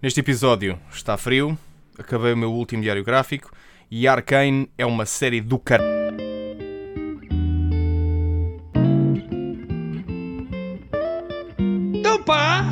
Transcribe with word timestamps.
Neste 0.00 0.20
episódio 0.20 0.80
está 0.92 1.16
frio, 1.16 1.58
acabei 1.98 2.32
o 2.32 2.36
meu 2.36 2.52
último 2.52 2.80
diário 2.80 3.02
gráfico 3.02 3.50
e 3.90 4.06
Arcane 4.06 4.70
é 4.78 4.86
uma 4.86 5.04
série 5.04 5.40
do 5.40 5.58
car... 5.58 5.80
Então 11.92 12.22
pá! 12.22 12.64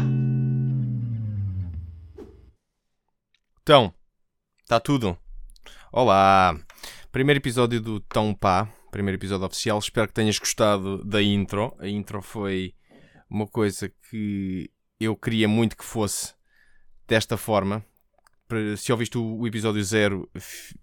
Então, 3.60 3.92
está 4.62 4.78
tudo? 4.78 5.18
Olá! 5.90 6.56
Primeiro 7.10 7.40
episódio 7.40 7.80
do 7.80 7.98
Tão 7.98 8.32
Pá, 8.32 8.72
primeiro 8.92 9.18
episódio 9.18 9.46
oficial. 9.46 9.80
Espero 9.80 10.06
que 10.06 10.14
tenhas 10.14 10.38
gostado 10.38 11.04
da 11.04 11.20
intro. 11.20 11.74
A 11.80 11.88
intro 11.88 12.22
foi 12.22 12.72
uma 13.28 13.48
coisa 13.48 13.92
que 14.08 14.70
eu 15.00 15.16
queria 15.16 15.48
muito 15.48 15.76
que 15.76 15.84
fosse 15.84 16.36
desta 17.06 17.36
forma. 17.36 17.84
Se 18.76 18.92
ouviste 18.92 19.18
o 19.18 19.46
episódio 19.46 19.82
zero, 19.82 20.30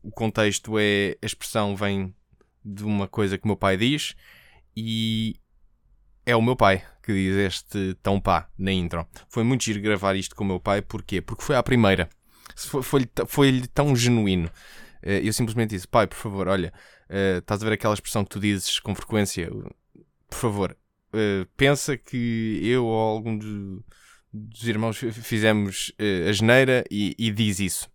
o 0.02 0.12
contexto 0.12 0.77
é 0.77 1.18
a 1.22 1.26
expressão 1.26 1.76
vem 1.76 2.14
de 2.64 2.84
uma 2.84 3.08
coisa 3.08 3.38
que 3.38 3.45
o 3.45 3.48
meu 3.48 3.55
pai 3.55 3.77
diz 3.77 4.16
e 4.76 5.36
é 6.26 6.36
o 6.36 6.41
meu 6.41 6.55
pai 6.55 6.84
que 7.02 7.14
diz 7.14 7.36
este 7.36 7.98
tão 8.02 8.20
pá 8.20 8.50
na 8.58 8.72
intro. 8.72 9.08
Foi 9.30 9.44
muito 9.44 9.64
giro 9.64 9.81
gravar 9.81 10.16
isto 10.16 10.36
com 10.36 10.44
o 10.44 10.48
meu 10.48 10.59
pai, 10.59 10.81
porquê? 10.81 11.22
Porque 11.22 11.44
foi 11.44 11.55
a 11.55 11.64
primeira. 11.64 12.09
Foi-lhe 12.55 13.09
foi, 13.28 13.67
tão 13.73 13.95
genuíno. 13.95 14.50
Eh, 15.02 15.22
eu 15.23 15.34
simplesmente 15.34 15.72
disse: 15.72 15.88
pai, 15.88 16.08
por 16.08 16.16
favor, 16.16 16.48
olha, 16.48 16.73
uh, 17.09 17.40
estás 17.40 17.62
a 17.62 17.66
ver 17.66 17.73
aquela 17.73 17.94
expressão 17.94 18.23
que 18.23 18.30
tu 18.30 18.40
dizes 18.40 18.80
com 18.80 18.95
frequência? 18.95 19.50
Por 20.30 20.38
favor, 20.38 20.78
uh, 21.14 21.45
pensa 21.58 21.98
que 21.98 22.59
eu 22.64 22.86
ou 22.86 23.00
algum 23.00 23.38
de, 23.38 23.80
dos 24.34 24.68
irmãos 24.68 24.98
fizemos 24.98 25.90
uh, 26.00 26.30
a 26.30 26.32
geneira 26.32 26.84
e, 26.90 27.16
e, 27.18 27.32
diz 27.32 27.60
isso. 27.60 27.90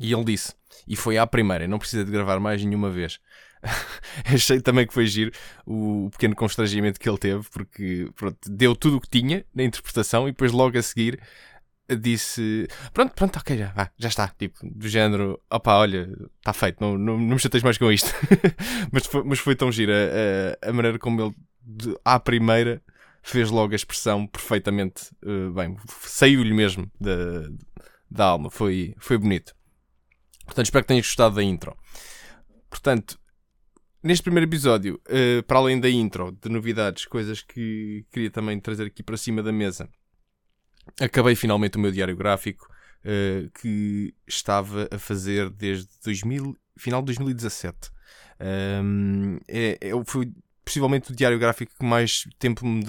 E 0.00 0.12
ele 0.12 0.24
disse. 0.24 0.54
E 0.86 0.96
foi 0.96 1.18
à 1.18 1.26
primeira, 1.26 1.68
não 1.68 1.78
precisa 1.78 2.04
de 2.04 2.10
gravar 2.10 2.40
mais 2.40 2.64
nenhuma 2.64 2.90
vez. 2.90 3.18
Achei 4.24 4.60
também 4.60 4.86
que 4.86 4.94
foi 4.94 5.06
giro 5.06 5.30
o, 5.66 6.08
pequeno 6.12 6.34
constrangimento 6.34 7.00
que 7.00 7.08
ele 7.08 7.18
teve, 7.18 7.48
porque 7.50 8.08
pronto, 8.14 8.38
deu 8.48 8.76
tudo 8.76 8.96
o 8.96 9.00
que 9.00 9.08
tinha 9.08 9.44
na 9.54 9.64
interpretação 9.64 10.28
e 10.28 10.32
depois 10.32 10.52
logo 10.52 10.78
a 10.78 10.82
seguir 10.82 11.20
disse: 11.94 12.66
Pronto, 12.92 13.14
pronto, 13.14 13.38
ok, 13.38 13.56
já, 13.56 13.90
já 13.96 14.08
está. 14.08 14.28
Tipo, 14.28 14.58
do 14.62 14.88
género: 14.88 15.40
Opá, 15.50 15.76
olha, 15.76 16.08
está 16.38 16.52
feito, 16.52 16.80
não, 16.80 16.98
não, 16.98 17.16
não 17.18 17.34
me 17.34 17.38
chateis 17.38 17.62
mais 17.62 17.78
com 17.78 17.92
isto. 17.92 18.10
mas, 18.90 19.06
foi, 19.06 19.22
mas 19.24 19.38
foi 19.38 19.54
tão 19.54 19.70
gira 19.70 19.94
a, 20.62 20.70
a, 20.70 20.72
maneira 20.72 20.98
como 20.98 21.22
ele, 21.22 21.34
de, 21.62 21.96
à 22.04 22.18
primeira, 22.18 22.82
fez 23.30 23.50
logo 23.50 23.72
a 23.72 23.76
expressão 23.76 24.26
perfeitamente 24.26 25.10
uh, 25.24 25.52
bem. 25.52 25.76
Saiu-lhe 26.02 26.54
mesmo 26.54 26.90
da, 27.00 27.48
da 28.10 28.24
alma. 28.26 28.50
Foi, 28.50 28.94
foi 28.98 29.18
bonito. 29.18 29.54
Portanto, 30.44 30.66
espero 30.66 30.84
que 30.84 30.88
tenhas 30.88 31.06
gostado 31.06 31.34
da 31.34 31.42
intro. 31.42 31.76
Portanto, 32.70 33.18
neste 34.02 34.22
primeiro 34.22 34.48
episódio, 34.48 35.00
uh, 35.08 35.42
para 35.44 35.58
além 35.58 35.80
da 35.80 35.90
intro, 35.90 36.32
de 36.40 36.48
novidades, 36.48 37.04
coisas 37.04 37.42
que 37.42 38.04
queria 38.12 38.30
também 38.30 38.60
trazer 38.60 38.86
aqui 38.86 39.02
para 39.02 39.16
cima 39.16 39.42
da 39.42 39.52
mesa 39.52 39.88
acabei 41.00 41.34
finalmente 41.34 41.76
o 41.76 41.80
meu 41.80 41.90
diário 41.90 42.16
gráfico 42.16 42.66
uh, 43.04 43.50
que 43.60 44.14
estava 44.26 44.88
a 44.90 44.98
fazer 44.98 45.50
desde 45.50 45.88
2000, 46.04 46.56
final 46.76 47.02
de 47.02 47.06
2017. 47.06 47.90
Um, 48.38 49.38
é, 49.48 49.78
é, 49.80 49.90
foi 50.04 50.30
possivelmente 50.66 51.12
o 51.12 51.14
diário 51.14 51.38
gráfico 51.38 51.72
que 51.78 51.86
mais 51.86 52.24
tempo 52.40 52.66
me 52.66 52.82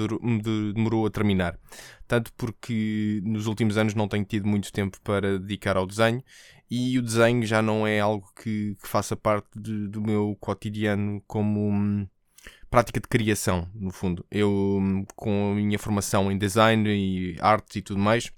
demorou, 0.73 1.05
a 1.05 1.11
terminar. 1.11 1.59
Tanto 2.07 2.33
porque 2.33 3.21
nos 3.23 3.45
últimos 3.45 3.77
anos 3.77 3.93
não 3.93 4.07
tenho 4.07 4.25
tido 4.25 4.47
muito 4.47 4.73
tempo 4.73 4.99
para 5.01 5.37
dedicar 5.37 5.77
ao 5.77 5.85
desenho 5.85 6.23
e 6.71 6.97
o 6.97 7.03
desenho 7.03 7.45
já 7.45 7.61
não 7.61 7.85
é 7.85 7.99
algo 7.99 8.27
que, 8.41 8.75
que 8.81 8.87
faça 8.87 9.15
parte 9.15 9.47
de, 9.55 9.87
do 9.89 10.01
meu 10.01 10.35
cotidiano 10.39 11.21
como 11.27 11.69
hum, 11.69 12.07
prática 12.67 12.99
de 12.99 13.07
criação, 13.07 13.69
no 13.75 13.91
fundo. 13.91 14.25
Eu, 14.31 15.05
com 15.15 15.51
a 15.51 15.55
minha 15.55 15.77
formação 15.77 16.31
em 16.31 16.37
design 16.37 16.89
e 16.89 17.37
arte 17.39 17.77
e 17.77 17.81
tudo 17.83 17.99
mais, 17.99 18.31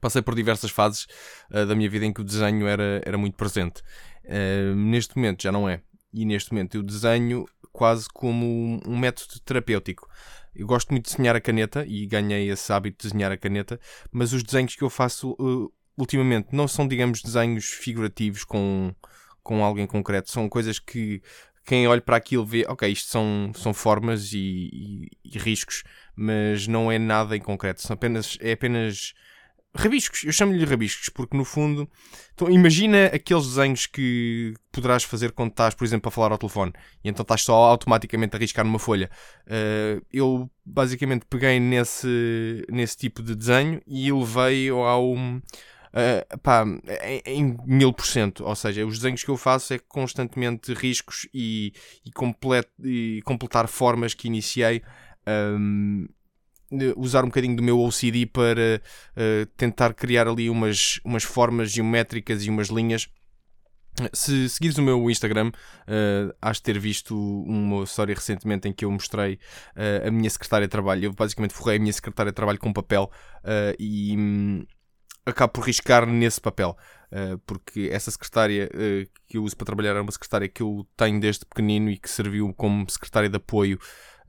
passei 0.00 0.22
por 0.22 0.36
diversas 0.36 0.70
fases 0.70 1.08
uh, 1.50 1.66
da 1.66 1.74
minha 1.74 1.90
vida 1.90 2.06
em 2.06 2.12
que 2.12 2.20
o 2.20 2.24
desenho 2.24 2.68
era, 2.68 3.02
era 3.04 3.18
muito 3.18 3.34
presente. 3.34 3.82
Uh, 4.24 4.76
neste 4.76 5.16
momento 5.16 5.42
já 5.42 5.50
não 5.50 5.68
é. 5.68 5.82
E 6.16 6.24
neste 6.24 6.50
momento 6.52 6.76
eu 6.76 6.82
desenho 6.82 7.44
quase 7.76 8.08
como 8.08 8.80
um, 8.86 8.98
método 8.98 9.38
terapêutico. 9.44 10.08
Eu 10.54 10.66
gosto 10.66 10.88
muito 10.90 11.04
de 11.04 11.10
desenhar 11.10 11.36
a 11.36 11.40
caneta 11.40 11.84
e 11.86 12.06
ganhei 12.06 12.50
esse 12.50 12.72
hábito 12.72 13.02
de 13.02 13.12
desenhar 13.12 13.30
a 13.30 13.36
caneta, 13.36 13.78
mas 14.10 14.32
os 14.32 14.42
desenhos 14.42 14.74
que 14.74 14.82
eu 14.82 14.88
faço 14.88 15.36
uh, 15.38 15.70
ultimamente 15.98 16.48
não 16.52 16.66
são, 16.66 16.88
digamos, 16.88 17.20
desenhos 17.20 17.66
figurativos 17.66 18.44
com, 18.44 18.94
com 19.42 19.62
alguém 19.62 19.86
concreto, 19.86 20.30
são 20.30 20.48
coisas 20.48 20.78
que 20.78 21.20
quem 21.66 21.86
olha 21.86 22.00
para 22.00 22.16
aquilo 22.16 22.46
vê, 22.46 22.64
ok, 22.66 22.90
isto 22.90 23.10
são, 23.10 23.52
são 23.54 23.74
formas 23.74 24.32
e, 24.32 24.70
e, 24.72 25.10
e, 25.22 25.38
riscos, 25.38 25.82
mas 26.14 26.66
não 26.66 26.90
é 26.90 26.98
nada 26.98 27.36
em 27.36 27.40
concreto, 27.40 27.82
são 27.82 27.92
apenas, 27.92 28.38
é 28.40 28.52
apenas 28.52 29.12
rabiscos. 29.76 30.24
Eu 30.24 30.32
chamo-lhe 30.32 30.64
rabiscos 30.64 31.08
porque, 31.08 31.36
no 31.36 31.44
fundo, 31.44 31.88
então, 32.34 32.50
imagina 32.50 33.06
aqueles 33.06 33.46
desenhos 33.46 33.86
que 33.86 34.54
poderás 34.72 35.04
fazer 35.04 35.32
quando 35.32 35.50
estás, 35.50 35.74
por 35.74 35.84
exemplo, 35.84 36.08
a 36.08 36.12
falar 36.12 36.32
ao 36.32 36.38
telefone 36.38 36.72
e 37.02 37.08
então 37.08 37.22
estás 37.22 37.42
só 37.42 37.54
automaticamente 37.54 38.36
a 38.36 38.38
riscar 38.38 38.64
numa 38.64 38.78
folha. 38.78 39.10
Uh, 39.46 40.04
eu 40.12 40.50
basicamente 40.64 41.24
peguei 41.28 41.58
nesse, 41.60 42.64
nesse 42.70 42.96
tipo 42.96 43.22
de 43.22 43.34
desenho 43.34 43.80
e 43.86 44.12
levei 44.12 44.68
ao 44.68 45.14
uh, 45.96 46.38
pá, 46.42 46.64
em, 47.24 47.56
mil 47.64 47.92
por 47.92 48.06
cento. 48.06 48.44
Ou 48.44 48.54
seja, 48.54 48.84
os 48.84 48.98
desenhos 48.98 49.24
que 49.24 49.30
eu 49.30 49.36
faço 49.36 49.72
é 49.72 49.78
constantemente 49.78 50.72
riscos 50.74 51.26
e, 51.32 51.72
e, 52.04 52.10
complet, 52.10 52.68
e 52.82 53.22
completar 53.24 53.66
formas 53.68 54.14
que 54.14 54.28
iniciei. 54.28 54.82
Um, 55.26 56.06
usar 56.96 57.24
um 57.24 57.28
bocadinho 57.28 57.56
do 57.56 57.62
meu 57.62 57.80
OCD 57.80 58.26
para 58.26 58.80
uh, 59.16 59.46
tentar 59.56 59.94
criar 59.94 60.26
ali 60.26 60.50
umas, 60.50 61.00
umas 61.04 61.22
formas 61.22 61.70
geométricas 61.70 62.44
e 62.44 62.50
umas 62.50 62.68
linhas. 62.68 63.08
Se 64.12 64.48
seguires 64.48 64.76
o 64.76 64.82
meu 64.82 65.10
Instagram, 65.10 65.48
uh, 65.48 66.34
has 66.40 66.58
de 66.58 66.64
ter 66.64 66.78
visto 66.78 67.16
uma 67.16 67.84
história 67.84 68.14
recentemente 68.14 68.68
em 68.68 68.72
que 68.72 68.84
eu 68.84 68.90
mostrei 68.90 69.34
uh, 69.74 70.08
a 70.08 70.10
minha 70.10 70.28
secretária 70.28 70.66
de 70.66 70.70
trabalho. 70.70 71.06
Eu 71.06 71.12
basicamente 71.12 71.54
forrei 71.54 71.76
a 71.76 71.80
minha 71.80 71.92
secretária 71.92 72.30
de 72.30 72.36
trabalho 72.36 72.58
com 72.58 72.72
papel 72.72 73.10
uh, 73.38 73.74
e, 73.78 74.14
um, 74.16 74.66
acabo 75.24 75.54
por 75.54 75.64
riscar 75.64 76.06
nesse 76.06 76.40
papel. 76.40 76.76
Uh, 77.10 77.38
porque 77.46 77.88
essa 77.90 78.10
secretária 78.10 78.68
que 79.26 79.38
eu 79.38 79.44
uso 79.44 79.56
para 79.56 79.64
trabalhar 79.64 79.96
é 79.96 80.00
uma 80.00 80.12
secretária 80.12 80.48
que 80.48 80.62
eu 80.62 80.86
tenho 80.96 81.18
desde 81.18 81.46
pequenino 81.46 81.88
e 81.88 81.96
que 81.96 82.10
serviu 82.10 82.52
como 82.52 82.90
secretária 82.90 83.30
de 83.30 83.36
apoio 83.36 83.78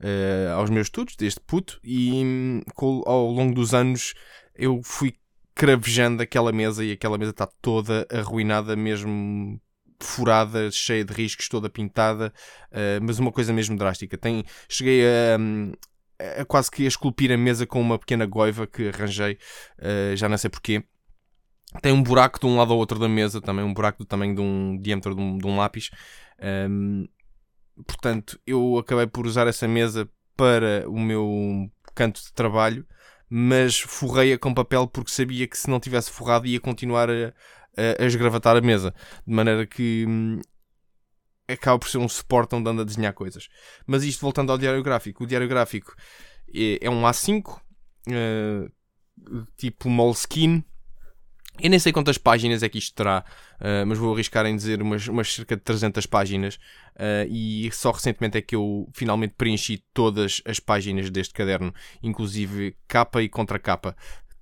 uh, 0.00 0.54
aos 0.54 0.70
meus 0.70 0.86
estudos, 0.86 1.16
desde 1.16 1.40
puto, 1.40 1.80
e 1.82 2.12
um, 2.24 2.62
ao 3.06 3.30
longo 3.30 3.54
dos 3.54 3.74
anos 3.74 4.14
eu 4.54 4.80
fui 4.82 5.14
cravejando 5.54 6.22
aquela 6.22 6.52
mesa 6.52 6.84
e 6.84 6.92
aquela 6.92 7.18
mesa 7.18 7.30
está 7.30 7.46
toda 7.60 8.06
arruinada, 8.10 8.76
mesmo 8.76 9.60
furada, 10.00 10.70
cheia 10.70 11.04
de 11.04 11.12
riscos, 11.12 11.48
toda 11.48 11.68
pintada, 11.68 12.32
mas 13.02 13.18
uma 13.18 13.32
coisa 13.32 13.52
mesmo 13.52 13.76
drástica. 13.76 14.16
Tem, 14.16 14.44
cheguei 14.68 15.04
a, 15.04 15.36
um, 15.36 15.72
quase 16.46 16.70
que 16.70 16.84
a 16.84 16.88
esculpir 16.88 17.32
a 17.32 17.36
mesa 17.36 17.66
com 17.66 17.80
uma 17.80 17.98
pequena 17.98 18.26
goiva 18.26 18.66
que 18.66 18.88
arranjei, 18.88 19.38
uh, 19.78 20.16
já 20.16 20.28
não 20.28 20.38
sei 20.38 20.50
porquê. 20.50 20.84
Tem 21.82 21.92
um 21.92 22.02
buraco 22.02 22.40
de 22.40 22.46
um 22.46 22.56
lado 22.56 22.72
ao 22.72 22.78
outro 22.78 22.98
da 22.98 23.08
mesa, 23.08 23.40
também 23.40 23.64
um 23.64 23.74
buraco 23.74 23.98
do 23.98 24.06
tamanho 24.06 24.34
de 24.34 24.40
um 24.40 24.78
diâmetro 24.80 25.14
de 25.14 25.20
um, 25.20 25.36
de 25.36 25.46
um 25.46 25.56
lápis. 25.56 25.90
Um, 26.70 27.06
portanto, 27.86 28.38
eu 28.46 28.78
acabei 28.78 29.06
por 29.06 29.26
usar 29.26 29.46
essa 29.46 29.66
mesa 29.68 30.08
para 30.36 30.88
o 30.88 30.98
meu 30.98 31.70
canto 31.94 32.22
de 32.22 32.32
trabalho, 32.32 32.86
mas 33.28 33.78
forrei-a 33.78 34.38
com 34.38 34.54
papel 34.54 34.86
porque 34.86 35.10
sabia 35.10 35.46
que 35.46 35.58
se 35.58 35.68
não 35.68 35.80
tivesse 35.80 36.10
forrado 36.10 36.46
ia 36.46 36.60
continuar 36.60 37.10
a, 37.10 37.34
a, 37.76 38.02
a 38.02 38.06
esgravatar 38.06 38.56
a 38.56 38.60
mesa. 38.60 38.94
De 39.26 39.34
maneira 39.34 39.66
que 39.66 40.04
hum, 40.08 40.40
acaba 41.48 41.78
por 41.78 41.88
ser 41.88 41.98
um 41.98 42.08
suporte 42.08 42.54
onde 42.54 42.68
anda 42.68 42.82
a 42.82 42.84
desenhar 42.84 43.14
coisas. 43.14 43.48
Mas 43.86 44.04
isto 44.04 44.20
voltando 44.20 44.52
ao 44.52 44.58
diário 44.58 44.82
gráfico, 44.82 45.24
o 45.24 45.26
diário 45.26 45.48
gráfico 45.48 45.94
é, 46.54 46.78
é 46.82 46.90
um 46.90 47.02
A5, 47.02 47.56
uh, 47.56 47.60
eh, 48.10 48.70
tipo 49.56 49.88
Moleskine. 49.88 50.64
Eu 51.60 51.70
nem 51.70 51.78
sei 51.78 51.92
quantas 51.92 52.16
páginas 52.16 52.62
é 52.62 52.68
que 52.68 52.78
isto 52.78 52.94
terá, 52.94 53.24
uh, 53.60 53.86
mas 53.86 53.98
vou 53.98 54.14
arriscar 54.14 54.46
em 54.46 54.54
dizer 54.54 54.80
umas, 54.80 55.08
umas 55.08 55.34
cerca 55.34 55.56
de 55.56 55.62
300 55.62 56.06
páginas. 56.06 56.56
Uh, 56.94 57.26
e 57.28 57.70
só 57.72 57.90
recentemente 57.90 58.38
é 58.38 58.42
que 58.42 58.54
eu 58.54 58.88
finalmente 58.92 59.34
preenchi 59.36 59.82
todas 59.92 60.40
as 60.44 60.60
páginas 60.60 61.10
deste 61.10 61.34
caderno, 61.34 61.74
inclusive 62.02 62.76
capa 62.86 63.22
e 63.22 63.28
contracapa 63.28 63.96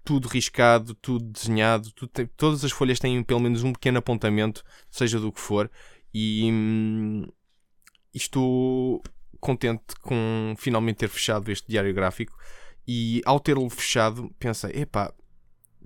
tudo 0.04 0.28
riscado, 0.28 0.94
tudo 0.94 1.24
desenhado, 1.24 1.90
tudo 1.90 2.08
tem, 2.10 2.26
todas 2.36 2.64
as 2.64 2.70
folhas 2.70 3.00
têm 3.00 3.24
pelo 3.24 3.40
menos 3.40 3.64
um 3.64 3.72
pequeno 3.72 3.98
apontamento, 3.98 4.62
seja 4.88 5.18
do 5.18 5.32
que 5.32 5.40
for, 5.40 5.68
e 6.14 6.48
hum, 6.48 7.26
estou 8.14 9.02
contente 9.40 9.82
com 10.00 10.54
finalmente 10.56 10.98
ter 10.98 11.08
fechado 11.08 11.50
este 11.50 11.68
diário 11.68 11.92
gráfico. 11.92 12.36
E 12.86 13.20
ao 13.24 13.40
tê-lo 13.40 13.68
fechado, 13.68 14.32
pensei: 14.38 14.70
epá, 14.82 15.12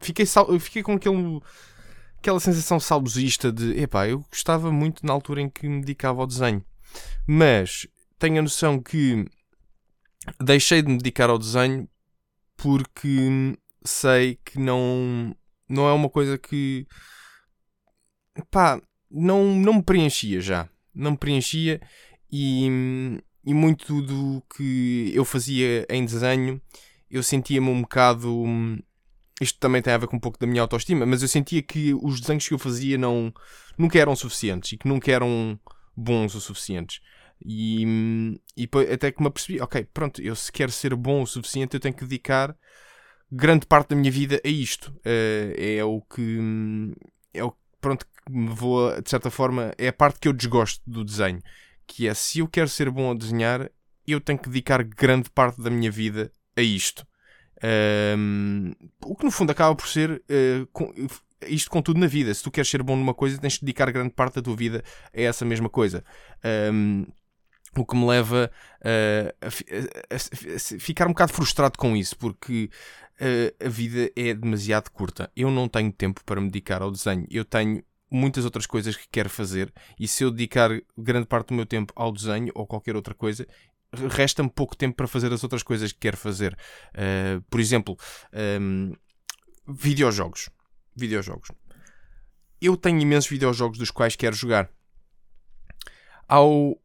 fiquei, 0.00 0.26
fiquei 0.58 0.82
com 0.82 0.94
aquele, 0.94 1.40
aquela 2.18 2.40
sensação 2.40 2.80
saudosista 2.80 3.52
de 3.52 3.78
epá, 3.80 4.08
eu 4.08 4.24
gostava 4.30 4.72
muito 4.72 5.04
na 5.04 5.12
altura 5.12 5.40
em 5.40 5.48
que 5.48 5.68
me 5.68 5.80
dedicava 5.80 6.20
ao 6.20 6.26
desenho, 6.26 6.64
mas 7.26 7.86
tenho 8.18 8.38
a 8.38 8.42
noção 8.42 8.80
que 8.80 9.24
deixei 10.40 10.82
de 10.82 10.88
me 10.88 10.98
dedicar 10.98 11.30
ao 11.30 11.38
desenho 11.38 11.88
porque 12.56 13.56
sei 13.84 14.38
que 14.44 14.58
não, 14.58 15.34
não 15.68 15.88
é 15.88 15.92
uma 15.92 16.10
coisa 16.10 16.36
que 16.36 16.86
pá, 18.50 18.80
não, 19.10 19.54
não 19.54 19.74
me 19.74 19.82
preenchia 19.82 20.40
já. 20.40 20.68
Não 20.94 21.12
me 21.12 21.16
preenchia 21.16 21.80
e, 22.30 22.68
e 23.44 23.54
muito 23.54 24.02
do 24.02 24.42
que 24.54 25.10
eu 25.14 25.24
fazia 25.24 25.86
em 25.88 26.04
desenho 26.04 26.60
eu 27.10 27.22
sentia-me 27.22 27.68
um 27.68 27.82
bocado. 27.82 28.44
Isto 29.40 29.58
também 29.58 29.80
tem 29.80 29.92
a 29.92 29.98
ver 29.98 30.06
com 30.06 30.16
um 30.16 30.20
pouco 30.20 30.38
da 30.38 30.46
minha 30.46 30.60
autoestima, 30.60 31.06
mas 31.06 31.22
eu 31.22 31.28
sentia 31.28 31.62
que 31.62 31.94
os 31.94 32.20
desenhos 32.20 32.46
que 32.46 32.52
eu 32.52 32.58
fazia 32.58 32.98
não, 32.98 33.32
nunca 33.78 33.98
eram 33.98 34.14
suficientes 34.14 34.72
e 34.72 34.76
que 34.76 34.86
nunca 34.86 35.10
eram 35.10 35.58
bons 35.96 36.34
o 36.34 36.40
suficientes. 36.40 37.00
E, 37.44 38.38
e 38.56 38.68
até 38.92 39.10
que 39.10 39.22
me 39.22 39.28
apercebi, 39.28 39.60
ok, 39.60 39.86
pronto, 39.94 40.20
eu 40.20 40.36
se 40.36 40.52
quero 40.52 40.70
ser 40.70 40.94
bom 40.94 41.22
o 41.22 41.26
suficiente, 41.26 41.74
eu 41.74 41.80
tenho 41.80 41.94
que 41.94 42.04
dedicar 42.04 42.54
grande 43.30 43.66
parte 43.66 43.90
da 43.90 43.96
minha 43.96 44.10
vida 44.10 44.40
a 44.44 44.48
isto. 44.48 44.90
Uh, 44.98 45.54
é 45.56 45.82
o 45.84 46.02
que. 46.02 46.38
É 47.32 47.44
o 47.44 47.54
pronto, 47.80 48.04
que 48.04 48.32
me 48.32 48.48
vou, 48.48 49.00
de 49.00 49.08
certa 49.08 49.30
forma, 49.30 49.72
é 49.78 49.88
a 49.88 49.92
parte 49.92 50.18
que 50.18 50.28
eu 50.28 50.32
desgosto 50.32 50.82
do 50.86 51.04
desenho. 51.04 51.40
Que 51.86 52.08
é 52.08 52.14
se 52.14 52.40
eu 52.40 52.48
quero 52.48 52.68
ser 52.68 52.90
bom 52.90 53.10
a 53.10 53.14
desenhar, 53.14 53.70
eu 54.06 54.20
tenho 54.20 54.38
que 54.38 54.48
dedicar 54.48 54.82
grande 54.82 55.30
parte 55.30 55.62
da 55.62 55.70
minha 55.70 55.90
vida 55.90 56.30
a 56.56 56.62
isto. 56.62 57.06
Um, 57.62 58.72
o 59.04 59.14
que 59.14 59.24
no 59.24 59.30
fundo 59.30 59.50
acaba 59.50 59.74
por 59.74 59.86
ser 59.86 60.10
uh, 60.10 60.66
com, 60.72 60.92
isto 61.46 61.70
com 61.70 61.82
tudo 61.82 62.00
na 62.00 62.06
vida. 62.06 62.32
Se 62.32 62.42
tu 62.42 62.50
queres 62.50 62.68
ser 62.68 62.82
bom 62.82 62.96
numa 62.96 63.14
coisa, 63.14 63.38
tens 63.38 63.54
de 63.54 63.60
dedicar 63.60 63.90
grande 63.90 64.14
parte 64.14 64.36
da 64.36 64.42
tua 64.42 64.56
vida 64.56 64.82
a 65.14 65.20
essa 65.20 65.44
mesma 65.44 65.68
coisa. 65.68 66.04
Um, 66.72 67.06
o 67.76 67.86
que 67.86 67.96
me 67.96 68.06
leva 68.06 68.50
uh, 68.80 69.34
a, 69.40 69.46
a, 69.46 70.14
a, 70.14 70.16
a, 70.16 70.80
ficar 70.80 71.06
um 71.06 71.10
bocado 71.10 71.32
frustrado 71.32 71.78
com 71.78 71.96
isso, 71.96 72.16
porque 72.16 72.68
uh, 73.20 73.66
a 73.66 73.68
vida 73.68 74.10
é 74.16 74.34
demasiado 74.34 74.90
curta. 74.90 75.30
Eu 75.36 75.50
não 75.50 75.68
tenho 75.68 75.92
tempo 75.92 76.22
para 76.24 76.40
me 76.40 76.48
dedicar 76.48 76.82
ao 76.82 76.90
desenho. 76.90 77.26
Eu 77.30 77.44
tenho 77.44 77.82
muitas 78.10 78.44
outras 78.44 78.66
coisas 78.66 78.96
que 78.96 79.06
quero 79.08 79.30
fazer, 79.30 79.72
e 79.98 80.08
se 80.08 80.24
eu 80.24 80.32
dedicar 80.32 80.70
grande 80.98 81.26
parte 81.26 81.48
do 81.48 81.54
meu 81.54 81.64
tempo 81.64 81.92
ao 81.94 82.10
desenho 82.10 82.50
ou 82.56 82.66
qualquer 82.66 82.96
outra 82.96 83.14
coisa, 83.14 83.46
resta-me 83.92 84.48
pouco 84.48 84.76
tempo 84.76 84.96
para 84.96 85.08
fazer 85.08 85.32
as 85.32 85.42
outras 85.42 85.62
coisas 85.62 85.92
que 85.92 85.98
quero 85.98 86.16
fazer. 86.16 86.56
Uh, 86.94 87.42
por 87.50 87.60
exemplo, 87.60 87.96
um, 88.60 88.92
videojogos. 89.68 90.48
Videojogos. 90.94 91.50
Eu 92.60 92.76
tenho 92.76 93.00
imensos 93.00 93.30
videojogos 93.30 93.78
dos 93.78 93.90
quais 93.90 94.16
quero 94.16 94.36
jogar. 94.36 94.70
Ao, 96.28 96.80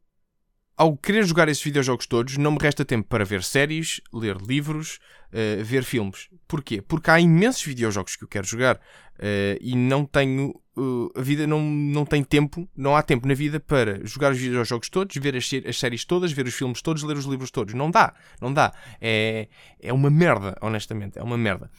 ao 0.76 0.96
querer 0.96 1.24
jogar 1.24 1.48
esses 1.48 1.62
videojogos 1.62 2.06
todos, 2.06 2.36
não 2.36 2.52
me 2.52 2.58
resta 2.60 2.84
tempo 2.84 3.08
para 3.08 3.24
ver 3.24 3.42
séries, 3.42 4.00
ler 4.12 4.36
livros, 4.36 4.98
uh, 5.32 5.64
ver 5.64 5.82
filmes. 5.82 6.28
Porquê? 6.46 6.82
Porque 6.82 7.10
há 7.10 7.18
imensos 7.18 7.62
videojogos 7.62 8.14
que 8.14 8.24
eu 8.24 8.28
quero 8.28 8.46
jogar 8.46 8.76
uh, 8.76 9.58
e 9.60 9.74
não 9.74 10.04
tenho. 10.04 10.54
Uh, 10.76 11.10
a 11.16 11.22
vida 11.22 11.46
não, 11.46 11.62
não 11.62 12.04
tem 12.04 12.22
tempo, 12.22 12.68
não 12.76 12.94
há 12.94 13.02
tempo 13.02 13.26
na 13.26 13.32
vida 13.32 13.58
para 13.58 14.06
jogar 14.06 14.32
os 14.32 14.38
videojogos 14.38 14.90
todos, 14.90 15.16
ver 15.16 15.34
as, 15.34 15.48
as, 15.66 15.78
séries 15.78 16.04
todas, 16.04 16.32
ver 16.32 16.46
os 16.46 16.54
filmes 16.54 16.82
todos, 16.82 17.02
ler 17.02 17.16
os 17.16 17.24
livros 17.24 17.50
todos. 17.50 17.72
Não 17.72 17.90
dá, 17.90 18.14
não 18.38 18.52
dá. 18.52 18.74
É, 19.00 19.48
é 19.80 19.90
uma 19.94 20.10
merda, 20.10 20.54
honestamente, 20.60 21.18
é 21.18 21.22
uma 21.22 21.38
merda. 21.38 21.70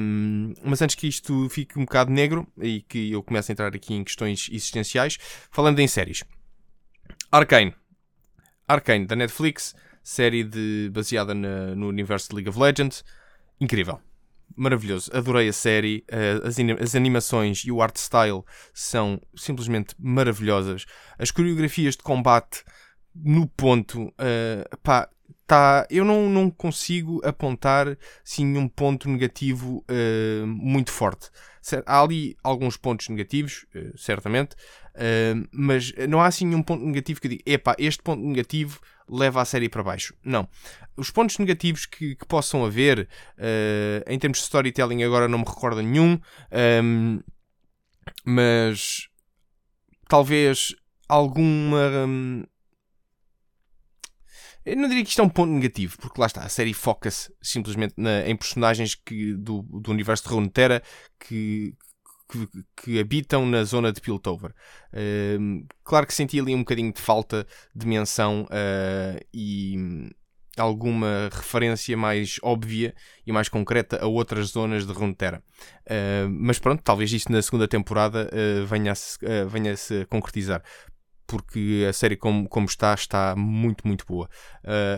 Um, 0.00 0.52
mas 0.62 0.82
antes 0.82 0.94
que 0.94 1.06
isto 1.06 1.48
fique 1.48 1.78
um 1.78 1.84
bocado 1.86 2.10
negro 2.10 2.46
e 2.60 2.82
que 2.82 3.10
eu 3.10 3.22
comece 3.22 3.50
a 3.50 3.54
entrar 3.54 3.74
aqui 3.74 3.94
em 3.94 4.04
questões 4.04 4.50
existenciais, 4.52 5.18
falando 5.50 5.78
em 5.78 5.88
séries. 5.88 6.22
Arcane. 7.32 7.74
Arcane, 8.68 9.06
da 9.06 9.16
Netflix, 9.16 9.74
série 10.02 10.44
de, 10.44 10.90
baseada 10.92 11.34
na, 11.34 11.74
no 11.74 11.88
universo 11.88 12.28
de 12.28 12.36
League 12.36 12.50
of 12.50 12.58
Legends. 12.58 13.02
Incrível. 13.58 14.00
Maravilhoso. 14.54 15.10
Adorei 15.14 15.48
a 15.48 15.52
série. 15.52 16.04
Uh, 16.10 16.46
as, 16.46 16.56
as, 16.82 16.94
animações 16.94 17.64
e 17.64 17.72
o 17.72 17.80
art 17.80 17.96
style 17.96 18.42
são 18.74 19.20
simplesmente 19.34 19.94
maravilhosas. 19.98 20.84
As 21.18 21.30
coreografias 21.30 21.96
de 21.96 22.02
combate 22.02 22.62
no 23.14 23.46
ponto. 23.48 24.08
Uh, 24.08 24.78
pá, 24.82 25.08
tá, 25.46 25.86
eu 25.90 26.04
não, 26.04 26.28
não 26.28 26.50
consigo 26.50 27.20
apontar 27.24 27.96
sim 28.24 28.56
um 28.56 28.68
ponto 28.68 29.08
negativo 29.08 29.84
uh, 29.90 30.46
muito 30.46 30.90
forte. 30.90 31.30
Há 31.84 32.02
ali 32.02 32.34
alguns 32.42 32.78
pontos 32.78 33.10
negativos, 33.10 33.66
certamente, 33.94 34.56
uh, 34.98 35.48
mas 35.52 35.92
não 36.08 36.20
há 36.20 36.26
assim 36.26 36.54
um 36.54 36.62
ponto 36.62 36.84
negativo 36.84 37.20
que 37.20 37.28
diga, 37.28 37.42
epá, 37.46 37.74
este 37.78 38.02
ponto 38.02 38.22
negativo 38.22 38.80
leva 39.08 39.40
a 39.40 39.44
série 39.44 39.68
para 39.68 39.82
baixo. 39.82 40.14
Não. 40.22 40.46
Os 40.96 41.10
pontos 41.10 41.38
negativos 41.38 41.86
que, 41.86 42.14
que 42.16 42.26
possam 42.26 42.64
haver, 42.64 43.08
em 44.06 44.18
termos 44.18 44.38
de 44.38 44.44
storytelling, 44.44 45.02
agora 45.02 45.26
não 45.26 45.38
me 45.38 45.44
recordo 45.46 45.80
nenhum, 45.80 46.20
um, 46.82 47.20
mas 48.24 49.08
talvez 50.08 50.74
alguma. 51.08 52.06
Um, 52.06 52.44
eu 54.64 54.76
não 54.76 54.88
diria 54.88 55.02
que 55.02 55.08
isto 55.08 55.22
é 55.22 55.24
um 55.24 55.30
ponto 55.30 55.50
negativo, 55.50 55.96
porque 55.98 56.20
lá 56.20 56.26
está, 56.26 56.42
a 56.42 56.48
série 56.48 56.74
foca-se 56.74 57.32
simplesmente 57.40 57.94
na, 57.96 58.28
em 58.28 58.36
personagens 58.36 58.94
que, 58.94 59.32
do, 59.32 59.62
do 59.62 59.90
universo 59.90 60.24
de 60.24 60.34
Runeterra 60.34 60.82
que, 61.18 61.74
que, 62.76 62.98
habitam 62.98 63.46
na 63.46 63.64
zona 63.64 63.92
de 63.92 64.00
Piltover. 64.00 64.54
Uh, 64.92 65.66
claro 65.82 66.06
que 66.06 66.14
senti 66.14 66.38
ali 66.38 66.54
um 66.54 66.60
bocadinho 66.60 66.92
de 66.92 67.00
falta 67.00 67.46
de 67.74 67.86
menção 67.86 68.42
uh, 68.44 69.26
e 69.32 69.76
alguma 70.60 71.28
referência 71.32 71.96
mais 71.96 72.38
óbvia 72.42 72.94
e 73.26 73.32
mais 73.32 73.48
concreta 73.48 74.02
a 74.02 74.06
outras 74.06 74.48
zonas 74.48 74.86
de 74.86 74.92
Runeterra. 74.92 75.42
Uh, 75.86 76.28
mas 76.28 76.58
pronto, 76.58 76.82
talvez 76.82 77.12
isso 77.12 77.30
na 77.30 77.40
segunda 77.40 77.68
temporada 77.68 78.28
uh, 78.32 78.66
venha-se 78.66 79.16
uh, 79.24 79.48
venha 79.48 79.72
a 79.72 80.06
concretizar 80.06 80.62
porque 81.26 81.84
a 81.86 81.92
série 81.92 82.16
como, 82.16 82.48
como 82.48 82.66
está, 82.66 82.94
está 82.94 83.36
muito, 83.36 83.86
muito 83.86 84.06
boa. 84.06 84.30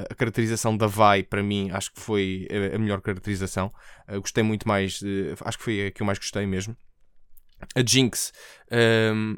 A 0.09 0.15
caracterização 0.15 0.77
da 0.77 0.87
Vai, 0.87 1.25
para 1.25 1.43
mim, 1.43 1.73
acho 1.73 1.93
que 1.93 2.01
foi 2.01 2.47
a 2.73 2.79
melhor 2.79 3.01
caracterização. 3.01 3.73
Gostei 4.09 4.45
muito 4.45 4.69
mais, 4.69 5.01
acho 5.45 5.59
que 5.59 5.65
foi 5.65 5.87
a 5.89 5.91
que 5.91 6.03
eu 6.03 6.07
mais 6.07 6.21
gostei 6.21 6.47
mesmo. 6.47 6.77
A 7.75 7.83
Jinx, 7.87 8.33
um, 9.15 9.37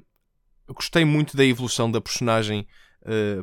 gostei 0.69 1.05
muito 1.05 1.37
da 1.37 1.45
evolução 1.45 1.91
da 1.91 2.01
personagem 2.01 2.67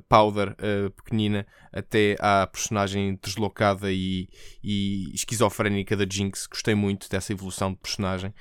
Powder, 0.08 0.56
pequenina, 0.96 1.46
até 1.74 2.16
à 2.22 2.48
personagem 2.48 3.20
deslocada 3.22 3.92
e, 3.92 4.30
e 4.64 5.14
esquizofrénica 5.14 5.98
da 5.98 6.06
Jinx. 6.10 6.48
Gostei 6.48 6.76
muito 6.76 7.10
dessa 7.10 7.34
evolução 7.34 7.72
de 7.72 7.78
personagem. 7.78 8.34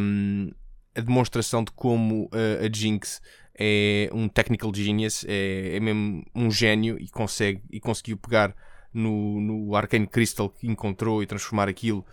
Um, 0.00 0.50
a 0.92 1.00
demonstração 1.00 1.62
de 1.62 1.70
como 1.70 2.28
a 2.32 2.76
Jinx 2.76 3.22
é 3.62 4.08
um 4.12 4.28
technical 4.28 4.72
genius, 4.74 5.24
é, 5.28 5.76
é 5.76 5.80
mesmo 5.80 6.24
um 6.34 6.50
gênio 6.50 6.98
e 6.98 7.08
consegue 7.08 7.62
e 7.70 7.78
conseguiu 7.78 8.16
pegar 8.16 8.54
no, 8.92 9.40
no 9.40 9.76
Arcane 9.76 10.06
Crystal 10.06 10.48
que 10.48 10.66
encontrou 10.66 11.22
e 11.22 11.26
transformar 11.26 11.68
aquilo 11.68 12.04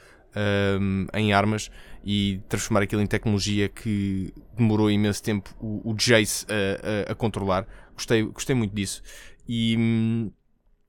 um, 0.79 1.07
em 1.13 1.33
armas 1.33 1.71
e 2.03 2.41
transformar 2.47 2.83
aquilo 2.83 3.01
em 3.01 3.07
tecnologia 3.07 3.67
que 3.67 4.33
demorou 4.55 4.89
imenso 4.89 5.21
tempo 5.21 5.53
o, 5.59 5.91
o 5.91 5.93
Jace 5.95 6.45
a, 6.49 7.09
a, 7.09 7.11
a, 7.11 7.15
controlar. 7.15 7.67
Gostei, 7.93 8.23
gostei 8.23 8.55
muito 8.55 8.75
disso 8.75 9.01
e 9.47 9.75
hum, 9.77 10.31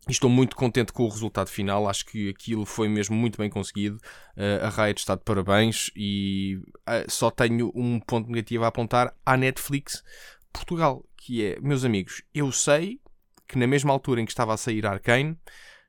estou 0.09 0.29
muito 0.29 0.55
contente 0.55 0.93
com 0.93 1.05
o 1.05 1.09
resultado 1.09 1.49
final. 1.49 1.89
Acho 1.89 2.05
que 2.07 2.29
aquilo 2.29 2.65
foi 2.65 2.89
mesmo 2.89 3.17
muito 3.17 3.39
bem 3.39 3.51
conseguido. 3.51 3.97
Uh, 4.37 4.65
a 4.65 4.69
Riot 4.69 5.01
está 5.01 5.15
de 5.15 5.25
parabéns 5.25 5.91
e 5.97 6.61
uh, 6.89 7.11
só 7.11 7.31
tenho 7.31 7.73
um 7.75 7.99
ponto 8.01 8.29
negativo 8.29 8.65
a 8.65 8.69
apontar 8.69 9.15
à 9.25 9.37
Netflix 9.37 10.05
Portugal, 10.53 11.05
que 11.17 11.45
é, 11.45 11.61
meus 11.61 11.85
amigos, 11.85 12.23
eu 12.35 12.51
sei 12.53 13.01
que 13.47 13.59
na 13.59 13.67
mesma 13.67 13.93
altura 13.93 14.21
em 14.21 14.25
que 14.25 14.33
estava 14.33 14.53
a 14.53 14.57
sair 14.57 14.85
Arcane, 14.87 15.37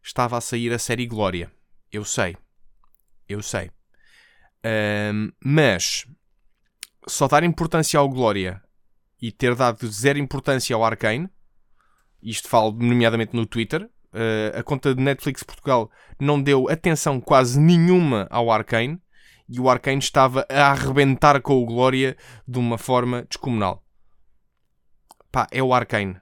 estava 0.02 0.38
a 0.38 0.42
sair 0.42 0.72
a 0.72 0.80
série 0.80 1.06
Glória. 1.06 1.52
Eu 1.92 2.06
sei. 2.06 2.38
Eu 3.30 3.42
sei. 3.42 3.72
Um, 5.14 5.32
mas 5.44 6.06
só 7.08 7.28
dar 7.28 7.44
importância 7.44 8.00
ao 8.00 8.10
Glória 8.10 8.62
e 9.22 9.32
ter 9.32 9.56
dado 9.56 9.88
zero 9.88 10.20
importância 10.20 10.76
ao 10.76 10.84
Arcane, 10.84 11.30
isto 12.22 12.50
falo 12.50 12.72
nomeadamente 12.72 13.36
no 13.36 13.46
Twitter, 13.46 13.84
uh, 13.84 14.58
a 14.58 14.64
conta 14.64 14.94
de 14.94 15.02
Netflix 15.02 15.44
Portugal 15.44 15.90
não 16.20 16.42
deu 16.42 16.68
atenção 16.68 17.22
quase 17.22 17.60
nenhuma 17.60 18.28
ao 18.30 18.52
Arcane 18.52 19.00
e 19.48 19.60
o 19.60 19.70
Arcane 19.70 20.00
estava 20.00 20.46
a 20.50 20.72
arrebentar 20.72 21.42
com 21.42 21.62
o 21.62 21.66
Glória 21.66 22.18
de 22.48 22.60
uma 22.60 22.78
forma 22.78 23.24
descomunal 23.24 23.86
pá, 25.32 25.48
é 25.52 25.62
o 25.62 25.74
Arcane. 25.74 26.20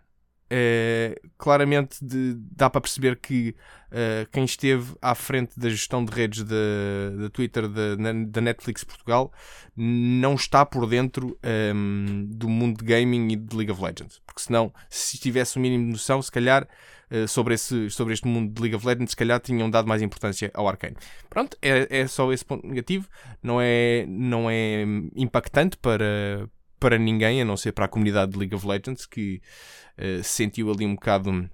Uh, 0.50 1.28
claramente 1.38 1.98
de, 2.02 2.36
dá 2.56 2.70
para 2.70 2.80
perceber 2.80 3.18
que 3.18 3.54
uh, 3.92 4.30
quem 4.32 4.46
esteve 4.46 4.96
à 5.02 5.14
frente 5.14 5.60
da 5.60 5.70
gestão 5.70 6.06
de 6.06 6.14
redes 6.14 6.42
da 6.44 7.30
Twitter 7.34 7.68
da 7.68 8.42
Netflix 8.42 8.82
Portugal 8.86 9.30
não 9.76 10.36
está 10.36 10.66
por 10.66 10.88
dentro 10.88 11.38
um, 11.76 12.26
do 12.30 12.48
mundo 12.48 12.78
de 12.78 12.86
gaming 12.86 13.34
e 13.34 13.36
de 13.36 13.56
League 13.56 13.72
of 13.72 13.82
Legends. 13.82 14.22
Porque 14.26 14.42
senão, 14.42 14.74
se 14.90 15.18
tivesse 15.18 15.58
o 15.58 15.60
um 15.60 15.62
mínimo 15.62 15.86
de 15.86 15.92
noção, 15.92 16.22
se 16.22 16.32
calhar 16.32 16.68
uh, 17.12 17.28
sobre, 17.28 17.54
esse, 17.54 17.90
sobre 17.90 18.14
este 18.14 18.26
mundo 18.26 18.54
de 18.54 18.62
League 18.62 18.76
of 18.76 18.88
Legends, 18.88 19.12
se 19.12 19.16
calhar 19.18 19.40
tinham 19.40 19.70
dado 19.70 19.88
mais 19.88 20.02
importância 20.02 20.50
ao 20.54 20.68
Arcane. 20.68 20.96
Pronto, 21.30 21.58
é, 21.62 21.88
é 21.90 22.08
só 22.08 22.32
esse 22.32 22.46
ponto 22.46 22.66
negativo. 22.66 23.08
Não 23.44 23.60
é, 23.62 24.06
não 24.08 24.50
é 24.50 24.84
impactante 25.16 25.78
para, 25.78 26.50
para 26.80 26.98
ninguém, 26.98 27.42
a 27.42 27.46
não 27.46 27.58
ser 27.58 27.72
para 27.72 27.86
a 27.86 27.90
comunidade 27.90 28.32
de 28.32 28.38
League 28.38 28.56
of 28.56 28.68
Legends, 28.68 29.06
que 29.06 29.42
uh, 29.98 30.24
sentiu 30.24 30.72
ali 30.72 30.86
um 30.86 30.96
bocado 30.96 31.50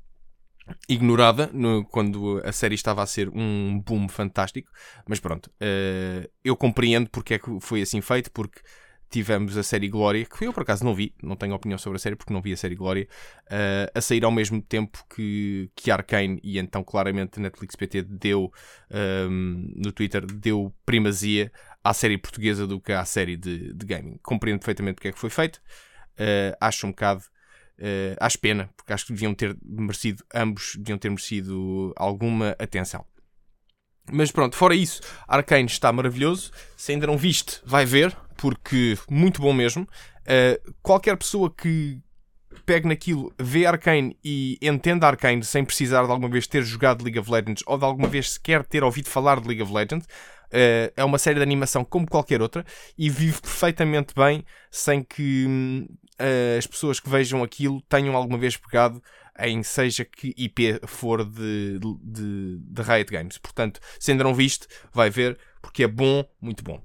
ignorada 0.87 1.49
no, 1.53 1.83
quando 1.85 2.41
a 2.43 2.51
série 2.51 2.75
estava 2.75 3.03
a 3.03 3.05
ser 3.05 3.29
um 3.29 3.79
boom 3.79 4.07
fantástico. 4.07 4.71
Mas 5.07 5.19
pronto, 5.19 5.47
uh, 5.47 6.29
eu 6.43 6.55
compreendo 6.55 7.09
porque 7.09 7.35
é 7.35 7.39
que 7.39 7.59
foi 7.59 7.81
assim 7.81 8.01
feito, 8.01 8.31
porque 8.31 8.61
tivemos 9.09 9.55
a 9.57 9.61
série 9.61 9.89
Glória, 9.89 10.25
que 10.25 10.43
eu 10.43 10.51
por 10.51 10.63
acaso 10.63 10.83
não 10.83 10.95
vi, 10.95 11.13
não 11.21 11.35
tenho 11.35 11.53
opinião 11.53 11.77
sobre 11.77 11.97
a 11.97 11.99
série 11.99 12.15
porque 12.15 12.33
não 12.33 12.41
vi 12.41 12.51
a 12.51 12.57
série 12.57 12.73
Glória, 12.73 13.07
uh, 13.45 13.91
a 13.93 14.01
sair 14.01 14.25
ao 14.25 14.31
mesmo 14.31 14.59
tempo 14.59 15.05
que, 15.13 15.69
que 15.75 15.91
Arkane, 15.91 16.39
e 16.43 16.57
então 16.57 16.83
claramente 16.83 17.39
Netflix 17.39 17.75
PT 17.75 18.01
deu 18.03 18.51
um, 19.29 19.71
no 19.75 19.91
Twitter, 19.91 20.25
deu 20.25 20.73
primazia 20.83 21.51
à 21.83 21.93
série 21.93 22.17
portuguesa 22.17 22.65
do 22.65 22.79
que 22.79 22.91
à 22.91 23.03
série 23.05 23.35
de, 23.35 23.73
de 23.73 23.85
gaming. 23.85 24.17
Compreendo 24.23 24.59
perfeitamente 24.59 24.99
o 24.99 25.01
que 25.01 25.07
é 25.09 25.11
que 25.11 25.19
foi 25.19 25.29
feito, 25.29 25.57
uh, 25.57 26.55
acho 26.61 26.87
um 26.87 26.91
bocado. 26.91 27.23
Uh, 27.79 28.15
acho 28.19 28.39
pena, 28.39 28.69
porque 28.77 28.93
acho 28.93 29.07
que 29.07 29.13
deviam 29.13 29.33
ter 29.33 29.57
merecido, 29.63 30.23
ambos 30.33 30.75
deviam 30.77 30.97
ter 30.97 31.09
merecido 31.09 31.91
alguma 31.97 32.55
atenção. 32.59 33.03
Mas 34.11 34.31
pronto, 34.31 34.55
fora 34.55 34.75
isso, 34.75 35.01
Arkane 35.27 35.67
está 35.67 35.91
maravilhoso. 35.91 36.51
Se 36.77 36.91
ainda 36.91 37.07
não 37.07 37.17
viste, 37.17 37.61
vai 37.65 37.85
ver, 37.85 38.15
porque 38.37 38.97
muito 39.09 39.41
bom 39.41 39.53
mesmo. 39.53 39.83
Uh, 40.21 40.73
qualquer 40.81 41.17
pessoa 41.17 41.53
que 41.53 41.99
pegue 42.65 42.87
naquilo, 42.87 43.33
vê 43.39 43.65
Arkane 43.65 44.17
e 44.23 44.57
entenda 44.61 45.07
Arkane 45.07 45.43
sem 45.43 45.65
precisar 45.65 46.05
de 46.05 46.11
alguma 46.11 46.29
vez 46.29 46.47
ter 46.47 46.63
jogado 46.63 47.03
League 47.03 47.19
of 47.19 47.29
Legends 47.29 47.63
ou 47.65 47.77
de 47.77 47.83
alguma 47.83 48.07
vez 48.07 48.33
sequer 48.33 48.63
ter 48.65 48.83
ouvido 48.83 49.09
falar 49.09 49.39
de 49.39 49.47
League 49.47 49.61
of 49.61 49.73
Legends, 49.73 50.07
uh, 50.53 50.93
é 50.95 51.03
uma 51.03 51.17
série 51.17 51.37
de 51.37 51.43
animação 51.43 51.83
como 51.83 52.07
qualquer 52.07 52.41
outra 52.41 52.65
e 52.97 53.09
vive 53.09 53.41
perfeitamente 53.41 54.13
bem 54.15 54.45
sem 54.69 55.03
que 55.03 55.87
uh, 56.19 56.57
as 56.57 56.67
pessoas 56.67 56.99
que 56.99 57.09
vejam 57.09 57.43
aquilo 57.43 57.81
tenham 57.81 58.15
alguma 58.15 58.37
vez 58.37 58.55
pegado 58.55 59.01
em 59.39 59.63
seja 59.63 60.05
que 60.05 60.33
IP 60.37 60.79
for 60.85 61.25
de, 61.25 61.79
de, 62.03 62.59
de 62.59 62.81
Riot 62.81 63.11
Games. 63.11 63.37
Portanto, 63.39 63.79
se 63.99 64.11
ainda 64.11 64.23
não 64.23 64.35
viste, 64.35 64.67
vai 64.93 65.09
ver, 65.09 65.37
porque 65.61 65.83
é 65.83 65.87
bom, 65.87 66.23
muito 66.39 66.63
bom. 66.63 66.81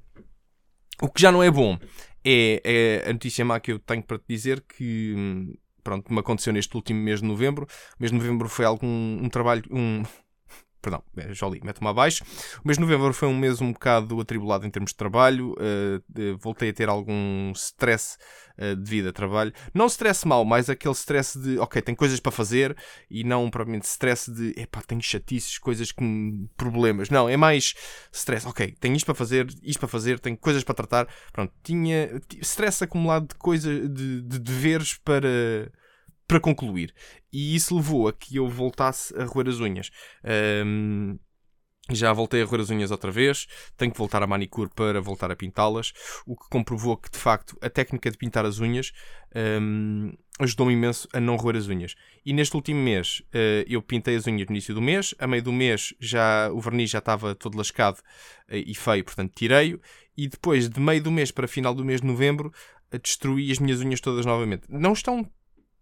O 1.00 1.08
que 1.08 1.20
já 1.20 1.30
não 1.30 1.42
é 1.42 1.50
bom 1.50 1.78
é, 2.25 2.60
é 2.64 3.10
a 3.10 3.12
notícia 3.12 3.44
má 3.44 3.60
que 3.60 3.72
eu 3.72 3.78
tenho 3.78 4.02
para 4.02 4.18
te 4.18 4.25
dizer 4.28 4.62
que 4.62 5.14
pronto, 5.84 6.12
me 6.12 6.20
aconteceu 6.20 6.52
neste 6.52 6.75
último 6.75 7.00
mês 7.00 7.20
de 7.20 7.26
novembro. 7.26 7.64
O 7.64 7.96
mês 8.02 8.10
de 8.10 8.18
novembro 8.18 8.48
foi 8.48 8.64
algum 8.64 8.87
um 8.87 9.28
trabalho, 9.28 9.62
um, 9.70 10.02
Perdão, 10.88 11.02
é, 11.18 11.35
já 11.35 11.47
li, 11.47 11.61
mete-me 11.62 11.88
abaixo. 11.88 12.25
O 12.64 12.66
mês 12.66 12.78
de 12.78 12.80
novembro 12.80 13.12
foi 13.12 13.28
um 13.28 13.37
mês 13.37 13.61
um 13.61 13.73
bocado 13.73 14.18
atribulado 14.18 14.66
em 14.66 14.71
termos 14.71 14.92
de 14.92 14.97
trabalho. 14.97 15.52
Uh, 15.52 16.38
voltei 16.38 16.71
a 16.71 16.73
ter 16.73 16.88
algum 16.88 17.52
stress 17.54 18.16
uh, 18.57 18.75
devido 18.75 19.11
a 19.11 19.12
trabalho. 19.12 19.52
Não 19.75 19.85
stress 19.85 20.26
mal, 20.26 20.47
mas 20.47 20.71
aquele 20.71 20.95
stress 20.95 21.38
de, 21.38 21.59
ok, 21.59 21.83
tenho 21.83 21.97
coisas 21.97 22.18
para 22.21 22.33
fazer 22.33 22.75
e 23.11 23.23
não 23.23 23.50
propriamente 23.50 23.87
stress 23.87 24.33
de, 24.33 24.59
epá, 24.59 24.80
tenho 24.80 25.02
chatices, 25.02 25.59
coisas 25.59 25.92
com 25.92 26.49
problemas. 26.57 27.11
Não, 27.11 27.28
é 27.28 27.37
mais 27.37 27.75
stress, 28.11 28.47
ok, 28.47 28.75
tenho 28.80 28.97
isto 28.97 29.04
para 29.04 29.14
fazer, 29.14 29.47
isto 29.62 29.78
para 29.78 29.88
fazer, 29.88 30.18
tenho 30.18 30.38
coisas 30.38 30.64
para 30.64 30.75
tratar. 30.75 31.07
Pronto, 31.35 31.52
tinha 31.62 32.18
stress 32.40 32.83
acumulado 32.83 33.28
de 33.28 33.35
coisas, 33.35 33.92
de, 33.92 34.23
de 34.23 34.38
deveres 34.38 34.95
para 34.95 35.71
para 36.28 36.38
concluir. 36.38 36.94
E 37.32 37.56
isso 37.56 37.75
levou 37.75 38.06
a 38.06 38.12
que 38.12 38.37
eu 38.37 38.47
voltasse 38.49 39.18
a 39.18 39.25
roer 39.25 39.49
as 39.49 39.58
unhas. 39.58 39.90
Um, 40.64 41.18
já 41.90 42.12
voltei 42.12 42.42
a 42.42 42.44
roer 42.44 42.61
as 42.61 42.68
unhas 42.68 42.90
outra 42.90 43.11
vez, 43.11 43.47
tenho 43.75 43.90
que 43.90 43.97
voltar 43.97 44.23
à 44.23 44.26
manicure 44.26 44.68
para 44.75 45.00
voltar 45.00 45.30
a 45.30 45.37
pintá-las, 45.37 45.94
o 46.26 46.37
que 46.37 46.47
comprovou 46.50 46.99
que 46.99 47.11
de 47.11 47.16
facto 47.16 47.56
a 47.62 47.70
técnica 47.70 48.11
de 48.11 48.18
pintar 48.18 48.44
as 48.44 48.58
unhas 48.58 48.92
um, 49.35 50.12
ajudou-me 50.38 50.75
imenso 50.75 51.08
a 51.14 51.20
não 51.20 51.37
roer 51.37 51.56
as 51.56 51.66
unhas. 51.66 51.94
E 52.26 52.35
neste 52.35 52.54
último 52.54 52.78
mês 52.78 53.23
uh, 53.28 53.64
eu 53.66 53.80
pintei 53.80 54.16
as 54.16 54.26
unhas 54.26 54.47
no 54.49 54.52
início 54.52 54.75
do 54.75 54.82
mês, 54.82 55.14
a 55.18 55.26
meio 55.26 55.42
do 55.42 55.52
mês 55.52 55.94
já 55.99 56.50
o 56.52 56.61
verniz 56.61 56.90
já 56.90 56.99
estava 56.99 57.35
todo 57.35 57.56
lascado 57.56 57.99
uh, 57.99 58.54
e 58.54 58.75
feio, 58.75 59.02
portanto 59.02 59.32
tirei-o, 59.35 59.80
e 60.14 60.28
depois 60.28 60.68
de 60.68 60.78
meio 60.78 61.02
do 61.02 61.11
mês 61.11 61.30
para 61.30 61.49
final 61.49 61.75
do 61.75 61.87
mês 61.87 62.02
de 62.02 62.06
novembro 62.06 62.52
uh, 62.92 62.99
destruí 62.99 63.50
as 63.50 63.58
minhas 63.58 63.80
unhas 63.80 64.00
todas 64.00 64.26
novamente. 64.26 64.64
Não 64.68 64.92
estão 64.92 65.26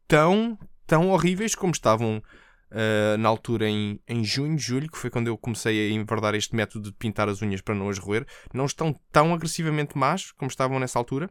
tão, 0.08 0.58
tão 0.86 1.10
horríveis 1.10 1.54
como 1.54 1.72
estavam 1.72 2.22
uh, 2.70 3.18
na 3.18 3.28
altura 3.28 3.68
em, 3.68 4.00
em 4.06 4.25
junho, 4.25 4.58
julho, 4.58 4.90
que 4.90 4.98
foi 4.98 5.10
quando 5.10 5.28
eu 5.28 5.36
comecei 5.36 5.88
a 5.88 5.92
enverdar 5.92 6.34
este 6.34 6.54
método 6.54 6.90
de 6.90 6.96
pintar 6.96 7.28
as 7.28 7.42
unhas 7.42 7.60
para 7.60 7.75
não 7.75 7.88
as 7.88 7.98
roer. 7.98 8.26
Não 8.52 8.66
estão 8.66 8.98
tão 9.12 9.34
agressivamente 9.34 9.96
más 9.96 10.32
como 10.32 10.50
estavam 10.50 10.78
nessa 10.78 10.98
altura, 10.98 11.30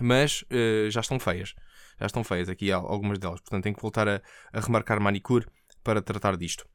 mas 0.00 0.42
uh, 0.42 0.90
já 0.90 1.00
estão 1.00 1.18
feias. 1.18 1.54
Já 2.00 2.06
estão 2.06 2.24
feias 2.24 2.48
aqui 2.48 2.72
algumas 2.72 3.18
delas. 3.18 3.40
Portanto, 3.40 3.64
tenho 3.64 3.76
que 3.76 3.82
voltar 3.82 4.08
a, 4.08 4.20
a 4.52 4.60
remarcar 4.60 5.00
manicure 5.00 5.46
para 5.84 6.02
tratar 6.02 6.36
disto. 6.36 6.66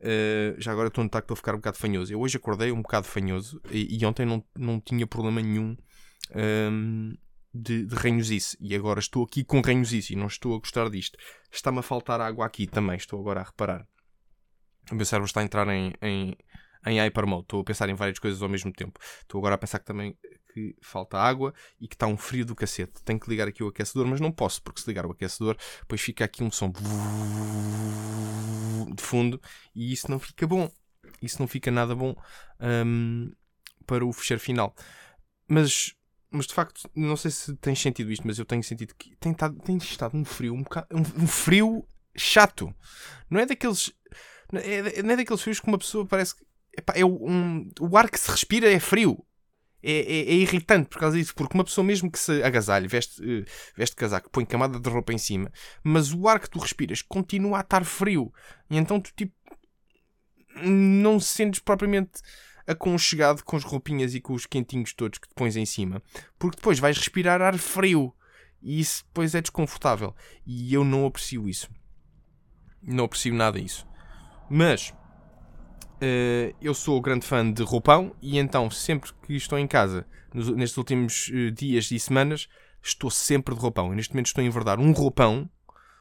Uh, 0.00 0.60
já 0.60 0.72
agora 0.72 0.88
estou 0.88 1.08
que 1.08 1.16
estou 1.16 1.34
a 1.34 1.36
ficar 1.36 1.52
um 1.54 1.58
bocado 1.58 1.78
fanhoso. 1.78 2.12
Eu 2.12 2.20
hoje 2.20 2.36
acordei 2.36 2.72
um 2.72 2.82
bocado 2.82 3.06
fanhoso 3.06 3.60
e, 3.70 3.98
e 3.98 4.04
ontem 4.04 4.26
não, 4.26 4.44
não 4.56 4.80
tinha 4.80 5.06
problema 5.06 5.40
nenhum 5.40 5.76
um, 6.34 7.16
de, 7.54 7.86
de 7.86 7.94
ranhosice 7.94 8.56
e 8.60 8.74
agora 8.74 8.98
estou 8.98 9.22
aqui 9.24 9.44
com 9.44 9.60
ranhosice 9.60 10.14
e 10.14 10.16
não 10.16 10.26
estou 10.26 10.56
a 10.56 10.58
gostar 10.58 10.90
disto. 10.90 11.16
Está-me 11.52 11.78
a 11.78 11.82
faltar 11.82 12.20
água 12.20 12.44
aqui 12.44 12.66
também, 12.66 12.96
estou 12.96 13.20
agora 13.20 13.40
a 13.40 13.44
reparar. 13.44 13.86
O 14.90 14.94
meu 14.96 15.06
cérebro 15.06 15.26
está 15.26 15.40
a 15.40 15.44
entrar 15.44 15.68
em, 15.68 15.92
em, 16.02 16.36
em 16.86 16.98
hyper 17.00 17.26
mode. 17.26 17.44
Estou 17.44 17.60
a 17.60 17.64
pensar 17.64 17.88
em 17.88 17.94
várias 17.94 18.18
coisas 18.18 18.42
ao 18.42 18.48
mesmo 18.48 18.72
tempo. 18.72 18.98
Estou 19.22 19.38
agora 19.38 19.54
a 19.54 19.58
pensar 19.58 19.78
que 19.78 19.86
também 19.86 20.18
que 20.52 20.76
falta 20.82 21.18
água 21.18 21.52
e 21.80 21.88
que 21.88 21.94
está 21.94 22.06
um 22.06 22.16
frio 22.16 22.44
do 22.44 22.54
cacete. 22.54 23.02
Tenho 23.02 23.18
que 23.18 23.28
ligar 23.28 23.48
aqui 23.48 23.62
o 23.62 23.68
aquecedor, 23.68 24.06
mas 24.06 24.20
não 24.20 24.30
posso, 24.30 24.62
porque 24.62 24.80
se 24.80 24.88
ligar 24.88 25.06
o 25.06 25.12
aquecedor, 25.12 25.56
depois 25.80 26.00
fica 26.00 26.24
aqui 26.24 26.44
um 26.44 26.50
som 26.50 26.70
de 28.94 29.02
fundo 29.02 29.40
e 29.74 29.92
isso 29.92 30.10
não 30.10 30.18
fica 30.18 30.46
bom. 30.46 30.70
Isso 31.22 31.40
não 31.40 31.48
fica 31.48 31.70
nada 31.70 31.94
bom 31.94 32.14
um, 32.60 33.32
para 33.86 34.04
o 34.04 34.12
fecheiro 34.12 34.40
final. 34.40 34.74
Mas 35.48 35.94
mas 36.34 36.46
de 36.46 36.54
facto, 36.54 36.90
não 36.96 37.16
sei 37.16 37.30
se 37.30 37.54
tens 37.56 37.80
sentido 37.80 38.10
isto, 38.10 38.26
mas 38.26 38.38
eu 38.38 38.44
tenho 38.44 38.62
sentido 38.62 38.92
que 38.98 39.14
tem, 39.16 39.30
estado, 39.30 39.56
tem 39.60 39.76
estado 39.76 40.16
um 40.16 40.24
frio, 40.24 40.52
um, 40.52 40.64
bocado, 40.64 40.88
um, 40.92 41.22
um 41.22 41.26
frio 41.28 41.86
chato. 42.16 42.74
Não 43.30 43.38
é 43.38 43.46
daqueles. 43.46 43.92
Não 44.52 44.60
é, 44.60 45.02
não 45.02 45.10
é 45.12 45.16
daqueles 45.16 45.42
frios 45.42 45.60
que 45.60 45.68
uma 45.68 45.78
pessoa 45.78 46.04
parece 46.04 46.34
que. 46.34 46.44
Epá, 46.76 46.92
é 46.96 47.04
um, 47.04 47.70
o 47.80 47.96
ar 47.96 48.10
que 48.10 48.18
se 48.18 48.28
respira 48.28 48.68
é 48.68 48.80
frio. 48.80 49.24
É, 49.80 49.92
é, 49.92 50.18
é, 50.30 50.34
irritante 50.36 50.88
por 50.88 50.98
causa 50.98 51.16
disso, 51.16 51.34
porque 51.34 51.54
uma 51.54 51.64
pessoa 51.64 51.84
mesmo 51.84 52.10
que 52.10 52.18
se 52.18 52.42
agasalhe, 52.42 52.88
veste, 52.88 53.22
uh, 53.22 53.44
veste 53.76 53.94
casaco, 53.94 54.30
põe 54.30 54.46
camada 54.46 54.80
de 54.80 54.88
roupa 54.88 55.12
em 55.12 55.18
cima, 55.18 55.52
mas 55.82 56.10
o 56.10 56.26
ar 56.26 56.40
que 56.40 56.48
tu 56.48 56.58
respiras 56.58 57.02
continua 57.02 57.58
a 57.58 57.60
estar 57.60 57.84
frio. 57.84 58.32
E 58.70 58.78
então 58.78 58.98
tu 58.98 59.12
tipo 59.14 59.34
não 60.62 61.20
sentes 61.20 61.60
propriamente 61.60 62.22
aconchegado 62.66 63.42
com 63.44 63.56
as 63.56 63.64
roupinhas 63.64 64.14
e 64.14 64.20
com 64.20 64.32
os 64.32 64.46
quentinhos 64.46 64.92
todos 64.92 65.18
que 65.18 65.28
te 65.28 65.34
pões 65.34 65.56
em 65.56 65.66
cima, 65.66 66.02
porque 66.38 66.56
depois 66.56 66.78
vais 66.78 66.96
respirar 66.96 67.40
ar 67.42 67.58
frio 67.58 68.14
e 68.62 68.80
isso 68.80 69.04
depois 69.04 69.34
é 69.34 69.40
desconfortável. 69.40 70.14
E 70.46 70.72
eu 70.72 70.84
não 70.84 71.04
aprecio 71.04 71.48
isso. 71.48 71.68
Não 72.82 73.04
aprecio 73.04 73.34
nada 73.34 73.58
isso. 73.58 73.86
Mas 74.48 74.90
uh, 74.90 76.56
eu 76.60 76.74
sou 76.74 77.00
grande 77.00 77.26
fã 77.26 77.50
de 77.50 77.62
roupão 77.62 78.14
e 78.22 78.38
então 78.38 78.70
sempre 78.70 79.12
que 79.26 79.34
estou 79.34 79.58
em 79.58 79.66
casa, 79.66 80.06
nos, 80.32 80.48
nestes 80.50 80.78
últimos 80.78 81.28
uh, 81.28 81.50
dias 81.50 81.90
e 81.90 81.98
semanas, 81.98 82.48
estou 82.82 83.10
sempre 83.10 83.54
de 83.54 83.60
roupão. 83.60 83.92
Neste 83.92 84.14
momento 84.14 84.26
estou 84.26 84.42
a 84.42 84.46
enverdar 84.46 84.80
um 84.80 84.92
roupão, 84.92 85.48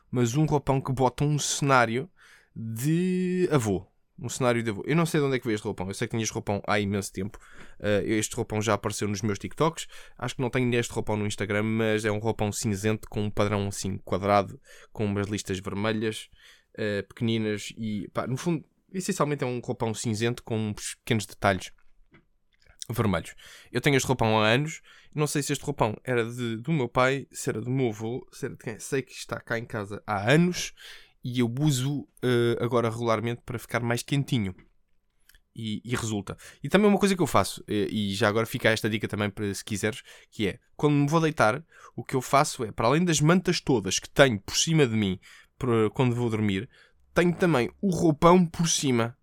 mas 0.09 0.35
um 0.35 0.45
roupão 0.45 0.79
que 0.79 0.93
bota 0.93 1.25
um 1.25 1.37
cenário 1.37 2.09
de 2.55 3.49
avô 3.51 3.85
um 4.23 4.29
cenário 4.29 4.63
de 4.63 4.69
avô. 4.69 4.83
Eu 4.87 4.95
não 4.95 5.05
sei 5.05 5.19
de 5.19 5.25
onde 5.25 5.35
é 5.35 5.39
que 5.39 5.45
veio 5.45 5.55
este 5.55 5.65
roupão. 5.65 5.87
Eu 5.87 5.93
sei 5.93 6.07
que 6.07 6.11
tinha 6.11 6.23
este 6.23 6.33
roupão 6.33 6.61
há 6.65 6.79
imenso 6.79 7.11
tempo. 7.11 7.37
Uh, 7.79 8.01
este 8.05 8.35
roupão 8.35 8.61
já 8.61 8.73
apareceu 8.73 9.07
nos 9.07 9.21
meus 9.21 9.37
TikToks. 9.37 9.85
Acho 10.17 10.35
que 10.35 10.41
não 10.41 10.49
tenho 10.49 10.73
este 10.75 10.93
roupão 10.93 11.17
no 11.17 11.27
Instagram, 11.27 11.63
mas 11.63 12.05
é 12.05 12.11
um 12.11 12.19
roupão 12.19 12.51
cinzento 12.51 13.09
com 13.09 13.23
um 13.23 13.29
padrão 13.29 13.67
assim 13.67 13.97
quadrado, 13.97 14.59
com 14.93 15.05
umas 15.05 15.27
listas 15.27 15.59
vermelhas, 15.59 16.29
uh, 16.75 17.05
pequeninas 17.07 17.73
e 17.77 18.07
pá, 18.13 18.25
no 18.25 18.37
fundo, 18.37 18.63
essencialmente 18.93 19.43
é 19.43 19.47
um 19.47 19.59
roupão 19.59 19.93
cinzento 19.93 20.41
com 20.41 20.57
uns 20.69 20.95
pequenos 20.95 21.25
detalhes. 21.25 21.71
vermelhos. 22.89 23.35
Eu 23.71 23.81
tenho 23.81 23.97
este 23.97 24.07
roupão 24.07 24.39
há 24.39 24.47
anos. 24.47 24.81
Não 25.13 25.27
sei 25.27 25.43
se 25.43 25.53
este 25.53 25.63
roupão 25.63 25.95
era 26.03 26.25
de, 26.25 26.57
do 26.57 26.71
meu 26.71 26.89
pai, 26.89 27.27
se 27.31 27.49
era 27.49 27.61
do 27.61 27.69
meu 27.69 27.89
avô, 27.89 28.27
se 28.31 28.45
era 28.45 28.55
de 28.55 28.63
quem. 28.63 28.79
Sei 28.79 29.01
que 29.01 29.11
está 29.11 29.39
cá 29.39 29.59
em 29.59 29.65
casa 29.65 30.01
há 30.07 30.31
anos 30.31 30.73
e 31.23 31.39
eu 31.39 31.53
uso 31.59 32.01
uh, 32.01 32.07
agora 32.63 32.89
regularmente 32.89 33.41
para 33.45 33.57
ficar 33.57 33.81
mais 33.81 34.03
quentinho. 34.03 34.53
E, 35.55 35.81
e, 35.85 35.95
resulta. 35.95 36.35
E 36.63 36.67
também 36.67 36.89
uma 36.89 36.97
coisa 36.97 37.15
que 37.15 37.21
eu 37.21 37.27
faço, 37.27 37.63
e, 37.67 38.11
e 38.11 38.15
já 38.15 38.27
agora 38.27 38.43
fica 38.47 38.69
esta 38.69 38.89
dica 38.89 39.07
também 39.07 39.29
para 39.29 39.53
se 39.53 39.63
quiseres, 39.63 40.01
que 40.31 40.47
é 40.47 40.59
quando 40.75 40.95
me 40.95 41.07
vou 41.07 41.21
deitar, 41.21 41.63
o 41.95 42.03
que 42.03 42.15
eu 42.15 42.21
faço 42.23 42.63
é, 42.63 42.71
para 42.71 42.87
além 42.87 43.05
das 43.05 43.21
mantas 43.21 43.61
todas 43.61 43.99
que 43.99 44.09
tenho 44.09 44.39
por 44.39 44.57
cima 44.57 44.87
de 44.87 44.95
mim 44.95 45.19
para, 45.55 45.91
quando 45.91 46.15
vou 46.15 46.27
dormir, 46.27 46.67
tenho 47.13 47.35
também 47.35 47.69
o 47.79 47.91
roupão 47.91 48.45
por 48.45 48.67
cima. 48.67 49.15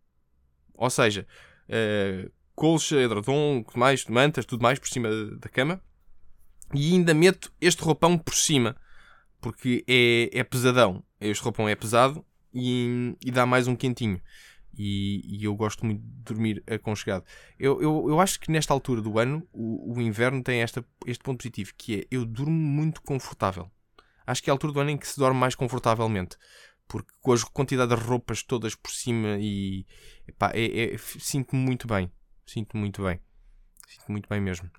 Ou 0.74 0.88
seja, 0.88 1.26
uh, 1.68 2.30
colcha, 2.54 2.96
edredom, 2.96 3.64
mais, 3.74 4.04
mantas, 4.06 4.44
tudo 4.44 4.62
mais 4.62 4.78
por 4.78 4.88
cima 4.88 5.08
da 5.36 5.48
cama. 5.48 5.82
E 6.72 6.92
ainda 6.92 7.12
meto 7.12 7.52
este 7.60 7.82
roupão 7.82 8.16
por 8.16 8.34
cima, 8.34 8.76
porque 9.40 9.84
é, 9.88 10.30
é 10.38 10.44
pesadão. 10.44 11.02
Este 11.20 11.42
roupão 11.42 11.68
é 11.68 11.74
pesado 11.74 12.24
e, 12.52 13.16
e 13.24 13.30
dá 13.30 13.44
mais 13.46 13.68
um 13.68 13.76
quentinho. 13.76 14.20
E, 14.76 15.22
e, 15.24 15.44
eu 15.44 15.54
gosto 15.54 15.84
muito 15.84 16.00
de 16.00 16.22
dormir 16.22 16.62
aconchegado. 16.66 17.24
Eu, 17.58 17.82
eu, 17.82 18.06
eu 18.08 18.20
acho 18.20 18.38
que 18.38 18.50
nesta 18.50 18.72
altura 18.72 19.02
do 19.02 19.18
ano 19.18 19.46
o, 19.52 19.94
o 19.94 20.00
inverno 20.00 20.42
tem 20.42 20.62
esta, 20.62 20.84
este 21.06 21.22
ponto 21.22 21.38
positivo, 21.38 21.72
que 21.76 22.00
é 22.00 22.06
eu 22.10 22.24
durmo 22.24 22.52
muito 22.52 23.02
confortável. 23.02 23.70
Acho 24.26 24.42
que 24.42 24.48
é 24.48 24.52
a 24.52 24.54
altura 24.54 24.72
do 24.72 24.80
ano 24.80 24.90
em 24.90 24.96
que 24.96 25.08
se 25.08 25.18
dorme 25.18 25.38
mais 25.38 25.54
confortavelmente. 25.54 26.36
Porque 26.86 27.12
com 27.20 27.32
a 27.32 27.40
quantidade 27.52 27.94
de 27.94 28.00
roupas 28.00 28.42
todas 28.42 28.74
por 28.74 28.90
cima 28.90 29.36
e 29.40 29.86
epá, 30.26 30.50
é, 30.54 30.94
é, 30.94 30.98
sinto-me 30.98 31.62
muito 31.62 31.86
bem. 31.86 32.10
Sinto-me 32.46 32.80
muito 32.80 33.02
bem. 33.02 33.20
Sinto-me 33.86 34.12
muito 34.12 34.28
bem 34.28 34.40
mesmo. 34.40 34.70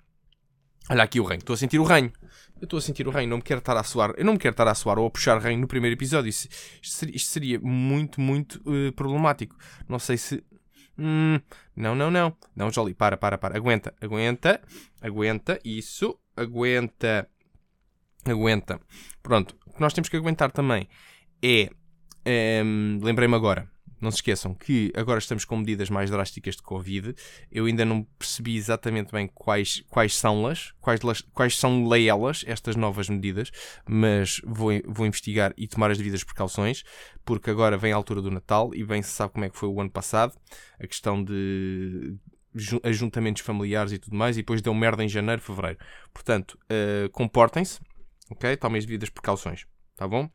Olha 0.90 1.04
aqui 1.04 1.20
o 1.20 1.24
reino. 1.24 1.40
Estou 1.40 1.54
a 1.54 1.56
sentir 1.56 1.78
o 1.78 1.84
reino. 1.84 2.12
Eu 2.60 2.64
estou 2.64 2.78
a 2.78 2.82
sentir 2.82 3.06
o 3.06 3.10
reino. 3.10 3.30
Não 3.30 3.36
me 3.38 3.42
quero 3.42 3.58
estar 3.58 3.76
a 3.76 3.82
suar. 3.82 4.14
Eu 4.16 4.24
não 4.24 4.34
me 4.34 4.38
quero 4.38 4.52
estar 4.52 4.68
a 4.68 4.74
suar 4.74 4.98
ou 4.98 5.06
a 5.06 5.10
puxar 5.10 5.38
reino 5.38 5.62
no 5.62 5.68
primeiro 5.68 5.94
episódio. 5.96 6.28
Isto, 6.28 6.48
seria, 6.82 7.16
isto 7.16 7.30
seria, 7.30 7.60
muito, 7.60 8.20
muito 8.20 8.60
uh, 8.66 8.92
problemático. 8.92 9.56
Não 9.88 9.98
sei 9.98 10.16
se. 10.16 10.44
Hum, 10.98 11.40
não, 11.74 11.94
não, 11.94 12.10
não. 12.10 12.36
Não, 12.54 12.70
Jolie, 12.70 12.94
para, 12.94 13.16
para, 13.16 13.38
para. 13.38 13.56
Aguenta, 13.56 13.94
aguenta, 14.00 14.60
aguenta. 15.00 15.58
Isso, 15.64 16.18
aguenta, 16.36 17.28
aguenta. 18.24 18.80
Pronto. 19.22 19.56
O 19.66 19.74
que 19.74 19.80
nós 19.80 19.92
temos 19.92 20.08
que 20.08 20.16
aguentar 20.16 20.50
também 20.50 20.88
é. 21.42 21.70
Um, 22.24 23.00
Lembrei-me 23.02 23.34
agora 23.34 23.71
não 24.02 24.10
se 24.10 24.16
esqueçam 24.16 24.54
que 24.54 24.92
agora 24.96 25.18
estamos 25.18 25.44
com 25.44 25.56
medidas 25.56 25.88
mais 25.88 26.10
drásticas 26.10 26.56
de 26.56 26.62
Covid. 26.62 27.14
Eu 27.50 27.66
ainda 27.66 27.84
não 27.84 28.02
percebi 28.18 28.56
exatamente 28.56 29.12
bem 29.12 29.28
quais, 29.28 29.82
quais 29.88 30.16
são-las, 30.16 30.72
quais, 30.80 31.00
quais 31.32 31.56
são 31.56 31.94
elas, 31.94 32.44
estas 32.46 32.74
novas 32.74 33.08
medidas, 33.08 33.50
mas 33.86 34.40
vou, 34.44 34.70
vou 34.86 35.06
investigar 35.06 35.54
e 35.56 35.68
tomar 35.68 35.90
as 35.90 35.98
devidas 35.98 36.24
precauções, 36.24 36.82
porque 37.24 37.50
agora 37.50 37.76
vem 37.76 37.92
a 37.92 37.96
altura 37.96 38.20
do 38.20 38.30
Natal 38.30 38.74
e 38.74 38.84
bem 38.84 39.02
se 39.02 39.10
sabe 39.10 39.32
como 39.32 39.44
é 39.44 39.50
que 39.50 39.56
foi 39.56 39.68
o 39.68 39.80
ano 39.80 39.90
passado, 39.90 40.34
a 40.80 40.86
questão 40.86 41.22
de 41.22 42.16
ajuntamentos 42.82 43.42
familiares 43.42 43.92
e 43.92 43.98
tudo 43.98 44.16
mais, 44.16 44.36
e 44.36 44.40
depois 44.40 44.60
deu 44.60 44.74
merda 44.74 45.02
em 45.04 45.08
janeiro, 45.08 45.40
fevereiro. 45.40 45.78
Portanto, 46.12 46.58
uh, 46.64 47.08
comportem-se, 47.10 47.80
ok? 48.30 48.56
Tomem 48.56 48.78
as 48.78 48.84
devidas 48.84 49.08
precauções, 49.08 49.66
tá 49.96 50.06
bom? 50.06 50.28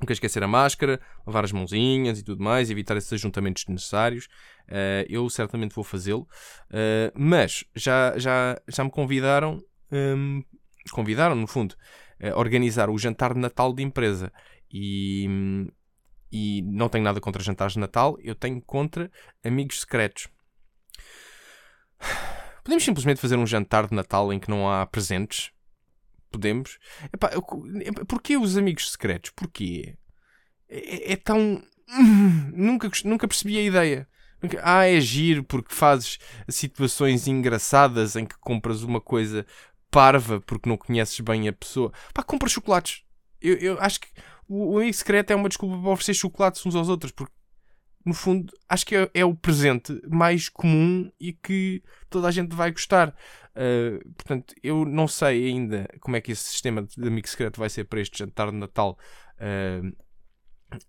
Nunca 0.00 0.12
esquecer 0.12 0.42
a 0.42 0.48
máscara, 0.48 1.00
lavar 1.26 1.44
as 1.44 1.52
mãozinhas 1.52 2.18
e 2.18 2.24
tudo 2.24 2.42
mais, 2.42 2.70
evitar 2.70 2.96
esses 2.96 3.12
ajuntamentos 3.12 3.64
desnecessários. 3.64 4.26
Uh, 4.68 5.04
eu 5.08 5.28
certamente 5.28 5.74
vou 5.74 5.84
fazê-lo. 5.84 6.26
Uh, 6.70 7.12
mas 7.14 7.64
já, 7.74 8.18
já, 8.18 8.60
já 8.66 8.82
me 8.82 8.90
convidaram, 8.90 9.62
um, 9.92 10.42
convidaram 10.92 11.34
no 11.34 11.46
fundo, 11.46 11.74
a 12.22 12.38
organizar 12.38 12.88
o 12.88 12.96
jantar 12.96 13.34
de 13.34 13.40
Natal 13.40 13.74
de 13.74 13.82
empresa. 13.82 14.32
E, 14.72 15.28
e 16.32 16.62
não 16.62 16.88
tenho 16.88 17.04
nada 17.04 17.20
contra 17.20 17.42
jantares 17.42 17.74
de 17.74 17.80
Natal, 17.80 18.16
eu 18.20 18.34
tenho 18.34 18.60
contra 18.62 19.10
amigos 19.44 19.80
secretos. 19.80 20.28
Podemos 22.64 22.84
simplesmente 22.84 23.20
fazer 23.20 23.36
um 23.36 23.46
jantar 23.46 23.88
de 23.88 23.94
Natal 23.94 24.32
em 24.32 24.38
que 24.38 24.48
não 24.48 24.70
há 24.70 24.86
presentes? 24.86 25.52
podemos. 26.30 26.78
Epá, 27.12 27.30
eu, 27.32 27.42
porquê 28.06 28.36
os 28.36 28.56
amigos 28.56 28.92
secretos? 28.92 29.30
Porquê? 29.30 29.96
É, 30.70 31.10
é, 31.10 31.12
é 31.12 31.16
tão. 31.16 31.62
Nunca, 32.54 32.88
nunca 33.04 33.26
percebi 33.26 33.58
a 33.58 33.62
ideia. 33.62 34.08
Ah, 34.62 34.86
é 34.86 35.00
giro 35.00 35.42
porque 35.42 35.74
fazes 35.74 36.18
situações 36.48 37.26
engraçadas 37.26 38.14
em 38.14 38.24
que 38.24 38.38
compras 38.38 38.82
uma 38.82 39.00
coisa 39.00 39.44
parva 39.90 40.40
porque 40.40 40.68
não 40.68 40.76
conheces 40.76 41.18
bem 41.20 41.48
a 41.48 41.52
pessoa. 41.52 41.92
Pá, 42.14 42.22
compra 42.22 42.48
chocolates. 42.48 43.02
Eu, 43.40 43.56
eu 43.56 43.80
acho 43.80 44.00
que 44.00 44.08
o, 44.48 44.76
o 44.76 44.92
secreto 44.92 45.32
é 45.32 45.36
uma 45.36 45.48
desculpa 45.48 45.76
para 45.82 45.90
oferecer 45.90 46.14
chocolates 46.14 46.64
uns 46.64 46.76
aos 46.76 46.88
outros 46.88 47.10
porque 47.12 47.34
no 48.04 48.14
fundo, 48.14 48.52
acho 48.68 48.86
que 48.86 48.96
é, 48.96 49.10
é, 49.12 49.24
o 49.24 49.34
presente 49.34 50.00
mais 50.08 50.48
comum 50.48 51.10
e 51.20 51.32
que 51.32 51.82
toda 52.08 52.28
a 52.28 52.30
gente 52.30 52.54
vai 52.56 52.70
gostar. 52.70 53.14
Uh, 53.50 54.02
portanto, 54.14 54.54
eu 54.62 54.84
não 54.86 55.06
sei 55.06 55.48
ainda 55.48 55.86
como 56.00 56.16
é 56.16 56.20
que 56.20 56.32
esse 56.32 56.44
sistema 56.44 56.82
de 56.82 57.06
amigo 57.06 57.28
secreto 57.28 57.58
vai 57.58 57.68
ser 57.68 57.84
para 57.84 58.00
este 58.00 58.18
jantar 58.18 58.50
de 58.50 58.56
Natal 58.56 58.98
uh, 59.36 59.96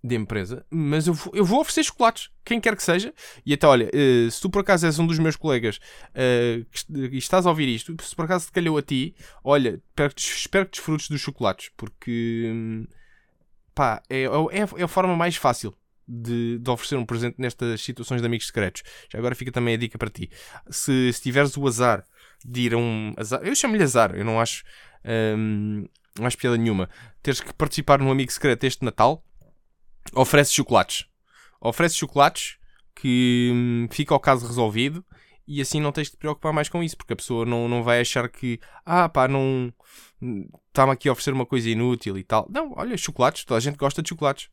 de 0.03 0.15
empresa, 0.15 0.65
mas 0.69 1.07
eu 1.07 1.13
vou, 1.13 1.33
eu 1.35 1.45
vou 1.45 1.59
oferecer 1.59 1.83
chocolates, 1.83 2.29
quem 2.45 2.59
quer 2.59 2.75
que 2.75 2.83
seja. 2.83 3.13
E 3.45 3.53
até, 3.53 3.67
olha, 3.67 3.87
uh, 3.87 4.31
se 4.31 4.41
tu 4.41 4.49
por 4.49 4.59
acaso 4.59 4.85
és 4.85 4.99
um 4.99 5.07
dos 5.07 5.19
meus 5.19 5.35
colegas 5.35 5.79
e 6.89 7.17
estás 7.17 7.45
a 7.45 7.49
ouvir 7.49 7.67
isto, 7.67 7.95
se 8.01 8.15
por 8.15 8.25
acaso 8.25 8.47
te 8.47 8.51
calhou 8.51 8.77
a 8.77 8.81
ti, 8.81 9.15
olha, 9.43 9.81
espero 9.89 10.13
que, 10.13 10.21
espero 10.21 10.65
que 10.65 10.71
desfrutes 10.71 11.09
dos 11.09 11.21
chocolates, 11.21 11.69
porque 11.75 12.51
hum, 12.53 12.87
pá, 13.73 14.01
é, 14.09 14.23
é, 14.23 14.81
é 14.81 14.83
a 14.83 14.87
forma 14.87 15.15
mais 15.15 15.35
fácil 15.35 15.73
de, 16.07 16.59
de, 16.59 16.69
oferecer 16.69 16.97
um 16.97 17.05
presente 17.05 17.35
nestas 17.37 17.81
situações 17.81 18.21
de 18.21 18.27
amigos 18.27 18.47
secretos. 18.47 18.83
Já 19.11 19.17
agora 19.19 19.35
fica 19.35 19.51
também 19.51 19.75
a 19.75 19.77
dica 19.77 19.97
para 19.97 20.09
ti. 20.09 20.29
Se, 20.69 21.11
se 21.13 21.21
tiveres 21.21 21.55
o 21.55 21.67
azar 21.67 22.03
de 22.43 22.61
ir 22.61 22.73
a 22.73 22.77
um 22.77 23.13
azar, 23.17 23.41
eu 23.43 23.55
chamo-lhe 23.55 23.83
azar, 23.83 24.15
eu 24.15 24.25
não 24.25 24.39
acho, 24.39 24.63
hum, 25.37 25.87
não 26.17 26.25
acho 26.25 26.37
piada 26.37 26.57
nenhuma. 26.57 26.89
Teres 27.21 27.39
que 27.39 27.53
participar 27.53 27.99
num 27.99 28.11
amigo 28.11 28.31
secreto 28.31 28.63
este 28.65 28.83
Natal, 28.83 29.23
oferece 30.13 30.53
chocolates. 30.53 31.05
Oferece 31.59 31.95
chocolates 31.95 32.57
que 32.95 33.51
hum, 33.53 33.87
fica 33.91 34.15
o 34.15 34.19
caso 34.19 34.45
resolvido 34.45 35.05
e 35.47 35.61
assim 35.61 35.81
não 35.81 35.91
tens 35.91 36.07
de 36.07 36.11
te 36.11 36.17
preocupar 36.17 36.53
mais 36.53 36.69
com 36.69 36.83
isso, 36.83 36.95
porque 36.95 37.13
a 37.13 37.15
pessoa 37.15 37.45
não, 37.45 37.67
não 37.67 37.83
vai 37.83 37.99
achar 37.99 38.29
que, 38.29 38.59
ah 38.85 39.09
pá, 39.09 39.27
não 39.27 39.73
está-me 40.67 40.91
aqui 40.93 41.09
a 41.09 41.11
oferecer 41.11 41.33
uma 41.33 41.45
coisa 41.45 41.69
inútil 41.69 42.17
e 42.17 42.23
tal. 42.23 42.47
Não, 42.49 42.73
olha, 42.75 42.95
chocolates, 42.95 43.43
toda 43.43 43.57
a 43.57 43.61
gente 43.61 43.77
gosta 43.77 44.01
de 44.01 44.09
chocolates. 44.09 44.49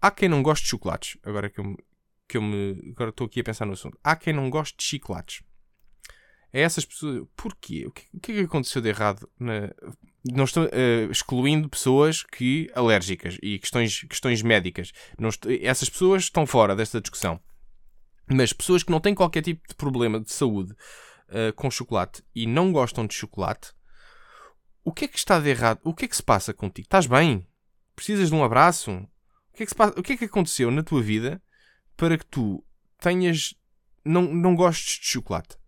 Há 0.00 0.10
quem 0.10 0.28
não 0.28 0.42
goste 0.42 0.64
de 0.64 0.70
chocolates. 0.70 1.18
Agora 1.22 1.50
que 1.50 1.60
eu, 1.60 1.76
que 2.28 2.36
eu 2.36 2.42
me. 2.42 2.92
Agora 2.92 3.10
estou 3.10 3.26
aqui 3.26 3.40
a 3.40 3.44
pensar 3.44 3.66
no 3.66 3.72
assunto. 3.72 3.98
Há 4.02 4.16
quem 4.16 4.32
não 4.32 4.48
goste 4.48 4.76
de 4.78 4.84
chocolates. 4.84 5.42
É 6.52 6.62
essas 6.62 6.84
pessoas. 6.84 7.26
Porquê? 7.36 7.86
O 7.86 7.90
que, 7.92 8.06
o 8.14 8.20
que 8.20 8.32
é 8.32 8.34
que 8.36 8.40
aconteceu 8.42 8.80
de 8.80 8.88
errado? 8.88 9.28
Na... 9.38 9.74
Não 10.24 10.44
estou 10.44 10.64
uh, 10.64 11.10
excluindo 11.10 11.68
pessoas 11.68 12.22
que 12.22 12.70
alérgicas 12.74 13.38
e 13.42 13.58
questões, 13.58 14.02
questões 14.02 14.42
médicas. 14.42 14.92
Estou... 15.18 15.50
essas 15.62 15.88
pessoas 15.88 16.24
estão 16.24 16.46
fora 16.46 16.76
desta 16.76 17.00
discussão. 17.00 17.40
Mas 18.26 18.52
pessoas 18.52 18.82
que 18.82 18.90
não 18.90 19.00
têm 19.00 19.14
qualquer 19.14 19.42
tipo 19.42 19.66
de 19.66 19.74
problema 19.74 20.20
de 20.20 20.30
saúde 20.32 20.72
uh, 21.28 21.52
com 21.54 21.70
chocolate 21.70 22.22
e 22.34 22.46
não 22.46 22.70
gostam 22.70 23.06
de 23.06 23.14
chocolate, 23.14 23.72
o 24.84 24.92
que 24.92 25.04
é 25.04 25.08
que 25.08 25.18
está 25.18 25.40
de 25.40 25.48
errado? 25.48 25.80
O 25.84 25.94
que 25.94 26.04
é 26.04 26.08
que 26.08 26.16
se 26.16 26.22
passa 26.22 26.54
contigo? 26.54 26.86
Estás 26.86 27.06
bem? 27.06 27.46
Precisas 27.94 28.28
de 28.28 28.34
um 28.34 28.44
abraço? 28.44 28.92
O 28.92 29.56
que, 29.56 29.62
é 29.64 29.66
que 29.66 29.74
passa, 29.74 29.98
o 29.98 30.02
que 30.02 30.12
é 30.12 30.16
que 30.16 30.24
aconteceu 30.24 30.70
na 30.70 30.82
tua 30.82 31.02
vida 31.02 31.42
para 31.96 32.16
que 32.16 32.26
tu 32.26 32.64
tenhas. 32.98 33.54
não, 34.04 34.22
não 34.22 34.54
gostes 34.54 34.98
de 34.98 35.06
chocolate? 35.06 35.59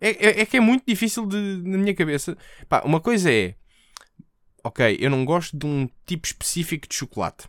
É, 0.00 0.10
é, 0.10 0.40
é 0.40 0.46
que 0.46 0.56
é 0.56 0.60
muito 0.60 0.84
difícil 0.86 1.26
de, 1.26 1.36
na 1.36 1.78
minha 1.78 1.94
cabeça. 1.94 2.36
Pá, 2.68 2.82
uma 2.84 3.00
coisa 3.00 3.30
é. 3.32 3.54
Ok, 4.62 4.98
eu 5.00 5.10
não 5.10 5.24
gosto 5.24 5.56
de 5.56 5.66
um 5.66 5.88
tipo 6.06 6.26
específico 6.26 6.86
de 6.86 6.94
chocolate. 6.94 7.48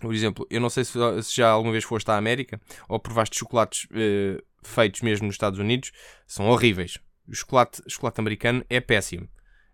Por 0.00 0.14
exemplo, 0.14 0.46
eu 0.48 0.60
não 0.60 0.70
sei 0.70 0.84
se, 0.84 0.92
se 1.22 1.36
já 1.36 1.50
alguma 1.50 1.72
vez 1.72 1.84
foste 1.84 2.08
à 2.08 2.16
América 2.16 2.60
ou 2.88 3.00
provaste 3.00 3.36
chocolates 3.36 3.84
uh, 3.86 4.42
feitos 4.62 5.00
mesmo 5.00 5.26
nos 5.26 5.34
Estados 5.34 5.58
Unidos. 5.58 5.92
São 6.26 6.48
horríveis. 6.48 6.98
O 7.26 7.34
chocolate, 7.34 7.82
chocolate 7.88 8.20
americano 8.20 8.64
é 8.70 8.80
péssimo. 8.80 9.24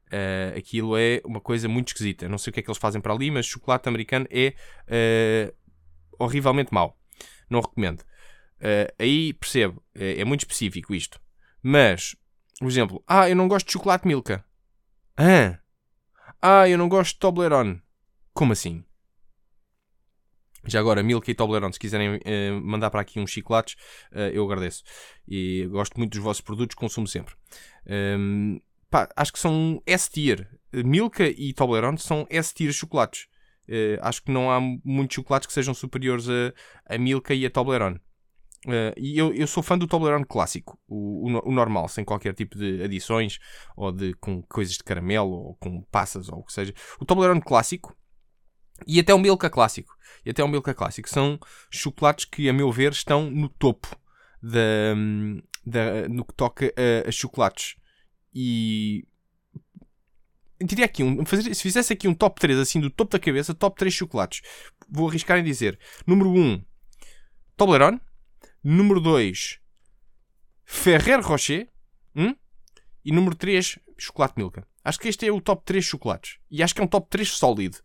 Uh, 0.06 0.56
aquilo 0.56 0.96
é 0.96 1.20
uma 1.24 1.40
coisa 1.40 1.68
muito 1.68 1.88
esquisita. 1.88 2.28
Não 2.28 2.38
sei 2.38 2.50
o 2.50 2.54
que 2.54 2.60
é 2.60 2.62
que 2.62 2.70
eles 2.70 2.78
fazem 2.78 3.00
para 3.00 3.12
ali, 3.12 3.30
mas 3.30 3.46
chocolate 3.46 3.88
americano 3.88 4.26
é 4.30 4.54
uh, 4.88 5.54
horrivelmente 6.18 6.72
mau. 6.72 6.98
Não 7.48 7.60
recomendo. 7.60 8.02
Aí 8.98 9.34
percebo, 9.34 9.82
é, 9.94 10.22
é, 10.22 10.24
muito 10.24 10.40
específico 10.40 10.94
isto. 10.94 11.20
Mas, 11.66 12.14
por 12.60 12.68
exemplo, 12.68 13.02
ah, 13.08 13.26
eu 13.26 13.34
não 13.34 13.48
gosto 13.48 13.66
de 13.66 13.72
chocolate 13.72 14.06
Milka. 14.06 14.44
Ah, 15.16 15.58
ah 16.42 16.68
eu 16.68 16.76
não 16.76 16.90
gosto 16.90 17.14
de 17.14 17.20
Toblerone. 17.20 17.82
Como 18.34 18.52
assim? 18.52 18.84
Já 20.66 20.78
agora, 20.78 21.02
Milka 21.02 21.30
e 21.30 21.34
Toblerone, 21.34 21.72
se 21.72 21.78
quiserem 21.78 22.16
uh, 22.16 22.60
mandar 22.62 22.90
para 22.90 23.00
aqui 23.00 23.18
uns 23.18 23.30
chocolates, 23.30 23.76
uh, 24.12 24.30
eu 24.32 24.44
agradeço. 24.44 24.82
E 25.26 25.66
gosto 25.70 25.96
muito 25.96 26.12
dos 26.12 26.20
vossos 26.20 26.42
produtos, 26.42 26.76
consumo 26.76 27.06
sempre. 27.06 27.34
Um, 27.86 28.60
pá, 28.90 29.08
acho 29.16 29.32
que 29.32 29.38
são 29.38 29.82
S-tier. 29.86 30.46
Milka 30.70 31.26
e 31.26 31.54
Toblerone 31.54 31.98
são 31.98 32.26
S-tier 32.28 32.72
chocolates. 32.74 33.26
Uh, 33.66 33.96
acho 34.02 34.22
que 34.22 34.30
não 34.30 34.50
há 34.50 34.60
muitos 34.60 35.14
chocolates 35.14 35.46
que 35.46 35.52
sejam 35.52 35.72
superiores 35.72 36.28
a, 36.28 36.52
a 36.94 36.98
Milka 36.98 37.34
e 37.34 37.46
a 37.46 37.50
Toblerone. 37.50 38.00
Uh, 38.66 38.96
e 38.96 39.18
eu, 39.18 39.32
eu 39.34 39.46
sou 39.46 39.62
fã 39.62 39.76
do 39.76 39.86
Toblerone 39.86 40.24
clássico, 40.24 40.78
o, 40.88 41.28
o, 41.28 41.48
o, 41.50 41.52
normal, 41.52 41.86
sem 41.86 42.04
qualquer 42.04 42.32
tipo 42.32 42.56
de 42.56 42.82
adições, 42.82 43.38
ou 43.76 43.92
de 43.92 44.14
com 44.14 44.42
coisas 44.42 44.74
de 44.74 44.82
caramelo, 44.82 45.32
ou 45.32 45.54
com 45.56 45.82
passas, 45.82 46.28
ou 46.30 46.38
o 46.38 46.42
que 46.42 46.52
seja. 46.52 46.72
O 46.98 47.04
Toblerone 47.04 47.42
clássico 47.42 47.94
e 48.86 48.98
até 48.98 49.14
o 49.14 49.18
Milka 49.18 49.50
clássico. 49.50 49.94
E 50.24 50.30
até 50.30 50.42
o 50.42 50.48
Milka 50.48 50.74
clássico 50.74 51.08
são 51.08 51.38
chocolates 51.70 52.24
que, 52.24 52.48
a 52.48 52.52
meu 52.52 52.72
ver, 52.72 52.92
estão 52.92 53.30
no 53.30 53.48
topo 53.48 53.96
da, 54.42 54.94
da, 55.64 56.08
no 56.08 56.24
que 56.24 56.34
toca 56.34 56.72
a, 56.76 57.08
a 57.08 57.12
chocolates. 57.12 57.76
E 58.34 59.06
diria 60.60 60.86
aqui, 60.86 61.02
um, 61.02 61.24
se 61.26 61.54
fizesse 61.54 61.92
aqui 61.92 62.08
um 62.08 62.14
top 62.14 62.40
3 62.40 62.58
assim 62.58 62.80
do 62.80 62.90
topo 62.90 63.12
da 63.12 63.18
cabeça, 63.18 63.54
top 63.54 63.76
3 63.78 63.92
chocolates, 63.92 64.42
vou 64.88 65.08
arriscar 65.08 65.38
em 65.38 65.44
dizer: 65.44 65.78
número 66.06 66.30
1, 66.30 66.64
Toblerone. 67.56 68.00
Número 68.64 68.98
2, 68.98 69.60
Ferrer 70.64 71.20
Rocher. 71.20 71.68
Hum? 72.16 72.34
E 73.04 73.12
número 73.12 73.36
3, 73.36 73.78
chocolate 73.98 74.34
Milka. 74.38 74.66
Acho 74.82 74.98
que 74.98 75.08
este 75.08 75.26
é 75.26 75.30
o 75.30 75.38
top 75.38 75.62
3 75.66 75.84
chocolates. 75.84 76.38
E 76.50 76.62
acho 76.62 76.74
que 76.74 76.80
é 76.80 76.84
um 76.84 76.88
top 76.88 77.06
3 77.10 77.28
sólido. 77.28 77.76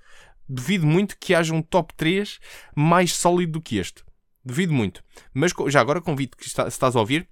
Duvido 0.47 0.87
muito 0.87 1.17
que 1.19 1.35
haja 1.35 1.53
um 1.53 1.61
top 1.61 1.93
3 1.95 2.39
mais 2.73 3.13
sólido 3.13 3.53
do 3.53 3.61
que 3.61 3.77
este. 3.77 4.05
Duvido 4.43 4.71
muito. 4.71 5.03
Mas 5.33 5.51
já 5.67 5.81
agora 5.81 5.99
convido 5.99 6.37
que 6.37 6.47
está, 6.47 6.63
se 6.63 6.69
estás 6.69 6.95
a 6.95 6.99
ouvir, 7.01 7.27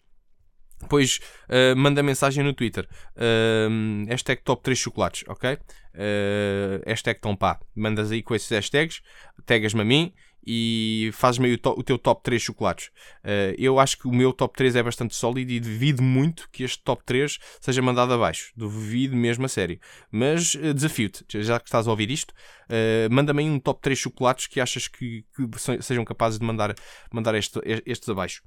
Pois 0.90 1.20
uh, 1.50 1.76
manda 1.76 2.04
mensagem 2.04 2.44
no 2.44 2.54
Twitter. 2.54 2.88
Uh, 3.16 4.06
hashtag 4.08 4.42
top 4.44 4.62
3 4.62 4.78
chocolates, 4.78 5.24
ok? 5.28 5.58
Uh, 5.98 6.84
hashtag 6.86 7.20
pá. 7.40 7.60
Mandas 7.76 8.12
aí 8.12 8.22
com 8.22 8.36
esses 8.36 8.50
hashtags, 8.50 9.02
tagas-me 9.46 9.82
a 9.82 9.86
mim 9.86 10.14
e 10.50 11.10
fazes-me 11.12 11.54
o, 11.54 11.60
o, 11.72 11.84
teu 11.84 11.98
top 11.98 12.24
3 12.24 12.42
chocolates. 12.42 12.88
Uh, 13.22 13.54
eu 13.58 13.78
acho 13.78 13.98
que 13.98 14.08
o 14.08 14.14
meu 14.14 14.32
top 14.32 14.56
3 14.56 14.78
é 14.78 14.84
bastante 14.84 15.14
sólido 15.14 15.52
e 15.52 15.60
duvido 15.60 16.02
muito 16.02 16.48
que 16.54 16.64
este 16.64 16.82
top 16.84 17.04
3 17.04 17.38
seja 17.60 17.82
mandado 17.82 18.14
abaixo. 18.14 18.54
Duvido 18.56 19.14
mesmo 19.14 19.46
a 19.46 19.50
sério. 19.50 19.78
Mas 20.10 20.56
uh, 20.56 20.74
desafio-te, 20.74 21.26
já 21.44 21.60
que 21.60 21.66
estás 21.66 21.86
a 21.86 21.92
ouvir 21.92 22.10
isto, 22.10 22.32
uh, 22.32 23.14
manda-me 23.14 23.44
um 23.44 23.60
top 23.60 23.82
3 23.82 24.00
chocolates 24.00 24.48
que 24.48 24.62
achas 24.62 24.88
que, 24.88 25.26
que 25.36 25.84
sejam 25.84 26.06
capazes 26.06 26.40
de 26.40 26.46
mandar, 26.46 26.74
mandar 27.12 27.36
este, 27.36 27.60
estes 27.86 28.08
abaixo. 28.08 28.42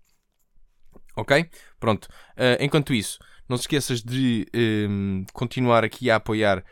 Ok? 1.16 1.50
Pronto. 1.78 2.08
enquanto 2.60 2.94
isso, 2.94 3.18
não 3.50 3.56
te 3.56 3.62
esqueças 3.62 4.00
de 4.00 4.46
um, 4.54 5.24
continuar 5.32 5.82
aqui 5.82 6.08
a 6.08 6.16
apoiar 6.16 6.64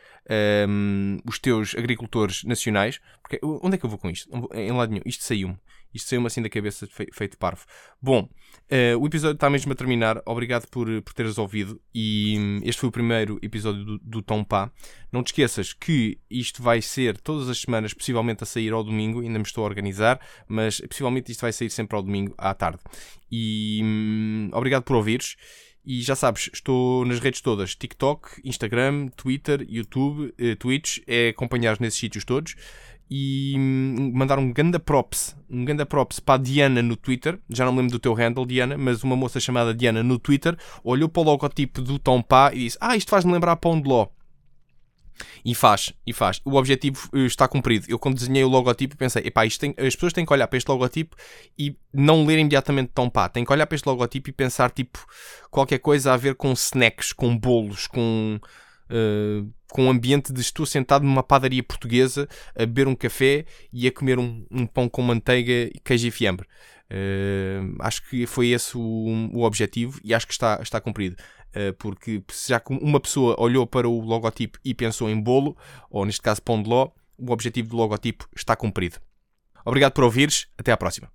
um, 0.65 1.17
os 1.27 1.37
teus 1.37 1.75
agricultores 1.75 2.45
nacionais. 2.45 3.01
Porque 3.21 3.37
onde 3.43 3.75
é 3.75 3.77
que 3.77 3.85
eu 3.85 3.89
vou 3.89 3.99
com 3.99 4.09
isto? 4.09 4.29
Em 4.53 4.71
lado 4.71 4.89
nenhum. 4.89 5.03
Isto 5.05 5.25
saiu-me. 5.25 5.57
Isto 5.93 6.07
saiu-me 6.07 6.27
assim 6.27 6.41
da 6.41 6.49
cabeça, 6.49 6.87
feito 7.11 7.37
parvo. 7.37 7.65
Bom, 8.01 8.29
uh, 8.71 8.97
o 8.97 9.05
episódio 9.07 9.33
está 9.33 9.49
mesmo 9.49 9.73
a 9.73 9.75
terminar. 9.75 10.21
Obrigado 10.25 10.67
por, 10.69 10.87
por 11.01 11.13
teres 11.13 11.37
ouvido. 11.37 11.81
E 11.93 12.37
um, 12.39 12.61
este 12.63 12.79
foi 12.79 12.87
o 12.87 12.93
primeiro 12.93 13.37
episódio 13.41 13.83
do, 13.83 13.97
do 13.97 14.21
Tom 14.21 14.41
Pá. 14.41 14.71
Não 15.11 15.21
te 15.21 15.27
esqueças 15.27 15.73
que 15.73 16.17
isto 16.29 16.63
vai 16.63 16.81
ser 16.81 17.17
todas 17.17 17.49
as 17.49 17.59
semanas, 17.59 17.93
possivelmente 17.93 18.41
a 18.41 18.45
sair 18.45 18.71
ao 18.71 18.85
domingo. 18.85 19.19
Ainda 19.19 19.37
me 19.37 19.43
estou 19.43 19.65
a 19.65 19.67
organizar, 19.67 20.17
mas 20.47 20.79
possivelmente 20.79 21.29
isto 21.29 21.41
vai 21.41 21.51
sair 21.51 21.71
sempre 21.71 21.97
ao 21.97 22.03
domingo 22.03 22.33
à 22.37 22.53
tarde. 22.53 22.79
E 23.29 23.81
hum, 23.83 24.49
obrigado 24.53 24.83
por 24.83 24.95
ouvires. 24.95 25.35
E 25.85 26.01
já 26.01 26.15
sabes, 26.15 26.49
estou 26.53 27.05
nas 27.05 27.19
redes 27.19 27.41
todas: 27.41 27.75
TikTok, 27.75 28.41
Instagram, 28.43 29.07
Twitter, 29.15 29.65
YouTube, 29.67 30.33
eh, 30.37 30.55
Twitch. 30.55 30.99
É 31.07 31.29
acompanhar 31.29 31.79
nesses 31.79 31.99
sítios 31.99 32.23
todos. 32.23 32.55
E 33.11 33.55
hum, 33.57 34.11
mandar 34.13 34.37
um 34.37 34.53
ganda 34.53 34.79
props, 34.79 35.35
um 35.49 35.65
ganda 35.65 35.83
props 35.83 36.19
para 36.19 36.35
a 36.35 36.37
Diana 36.37 36.83
no 36.83 36.95
Twitter. 36.95 37.39
Já 37.49 37.65
não 37.65 37.71
me 37.71 37.79
lembro 37.79 37.93
do 37.93 37.99
teu 37.99 38.13
handle, 38.13 38.45
Diana, 38.45 38.77
mas 38.77 39.03
uma 39.03 39.15
moça 39.15 39.39
chamada 39.39 39.73
Diana 39.73 40.03
no 40.03 40.19
Twitter 40.19 40.55
olhou 40.83 41.09
para 41.09 41.21
o 41.21 41.25
logotipo 41.25 41.81
do 41.81 41.97
Tom 41.97 42.21
Pá 42.21 42.51
e 42.53 42.59
disse: 42.59 42.77
Ah, 42.79 42.95
isto 42.95 43.09
faz-me 43.09 43.33
lembrar 43.33 43.55
Pão 43.55 43.81
de 43.81 43.89
Ló. 43.89 44.07
E 45.43 45.55
faz, 45.55 45.93
e 46.05 46.13
faz. 46.13 46.41
O 46.45 46.55
objetivo 46.55 47.09
eh, 47.13 47.25
está 47.25 47.47
cumprido. 47.47 47.85
Eu, 47.89 47.99
quando 47.99 48.17
desenhei 48.17 48.43
o 48.43 48.47
logotipo, 48.47 48.97
pensei: 48.97 49.23
epá, 49.25 49.45
isto 49.45 49.59
tem, 49.59 49.73
as 49.77 49.95
pessoas 49.95 50.13
têm 50.13 50.25
que 50.25 50.33
olhar 50.33 50.47
para 50.47 50.57
este 50.57 50.69
logotipo 50.69 51.15
e 51.57 51.75
não 51.93 52.25
ler 52.25 52.39
imediatamente 52.39 52.91
tão 52.93 53.09
pá. 53.09 53.29
Têm 53.29 53.45
que 53.45 53.51
olhar 53.51 53.65
para 53.65 53.75
este 53.75 53.87
logotipo 53.87 54.29
e 54.29 54.33
pensar, 54.33 54.71
tipo, 54.71 55.05
qualquer 55.49 55.79
coisa 55.79 56.13
a 56.13 56.17
ver 56.17 56.35
com 56.35 56.51
snacks, 56.53 57.13
com 57.13 57.37
bolos, 57.37 57.87
com. 57.87 58.39
Uh, 58.91 59.47
com 59.71 59.87
ambiente 59.87 60.33
de 60.33 60.41
estou 60.41 60.65
sentado 60.65 61.05
numa 61.05 61.21
padaria 61.21 61.61
portuguesa 61.61 62.27
a 62.55 62.65
beber 62.65 62.87
um 62.87 62.95
café 62.95 63.45
e 63.71 63.87
a 63.87 63.91
comer 63.91 64.17
um, 64.17 64.43
um 64.49 64.65
pão 64.65 64.89
com 64.89 65.03
manteiga, 65.03 65.69
queijo 65.83 66.07
e 66.07 66.11
fiambre. 66.11 66.47
Uh, 66.91 67.75
acho 67.81 68.01
que 68.09 68.25
foi 68.25 68.47
esse 68.47 68.75
o, 68.75 69.29
o 69.31 69.43
objetivo 69.43 69.99
e 70.03 70.11
acho 70.11 70.25
que 70.25 70.33
está, 70.33 70.59
está 70.61 70.81
cumprido. 70.81 71.15
Eh, 71.53 71.71
porque 71.73 72.23
já 72.47 72.59
que 72.59 72.73
uma 72.73 72.99
pessoa 72.99 73.35
olhou 73.39 73.65
para 73.65 73.87
o 73.87 74.01
logotipo 74.01 74.59
e 74.63 74.73
pensou 74.73 75.09
em 75.09 75.19
bolo, 75.19 75.57
ou 75.89 76.05
neste 76.05 76.21
caso 76.21 76.41
pão 76.41 76.61
de 76.61 76.69
ló, 76.69 76.89
o 77.17 77.31
objetivo 77.31 77.69
do 77.69 77.77
logotipo 77.77 78.27
está 78.35 78.55
cumprido. 78.55 78.97
Obrigado 79.65 79.93
por 79.93 80.03
ouvires, 80.03 80.47
até 80.57 80.71
à 80.71 80.77
próxima. 80.77 81.11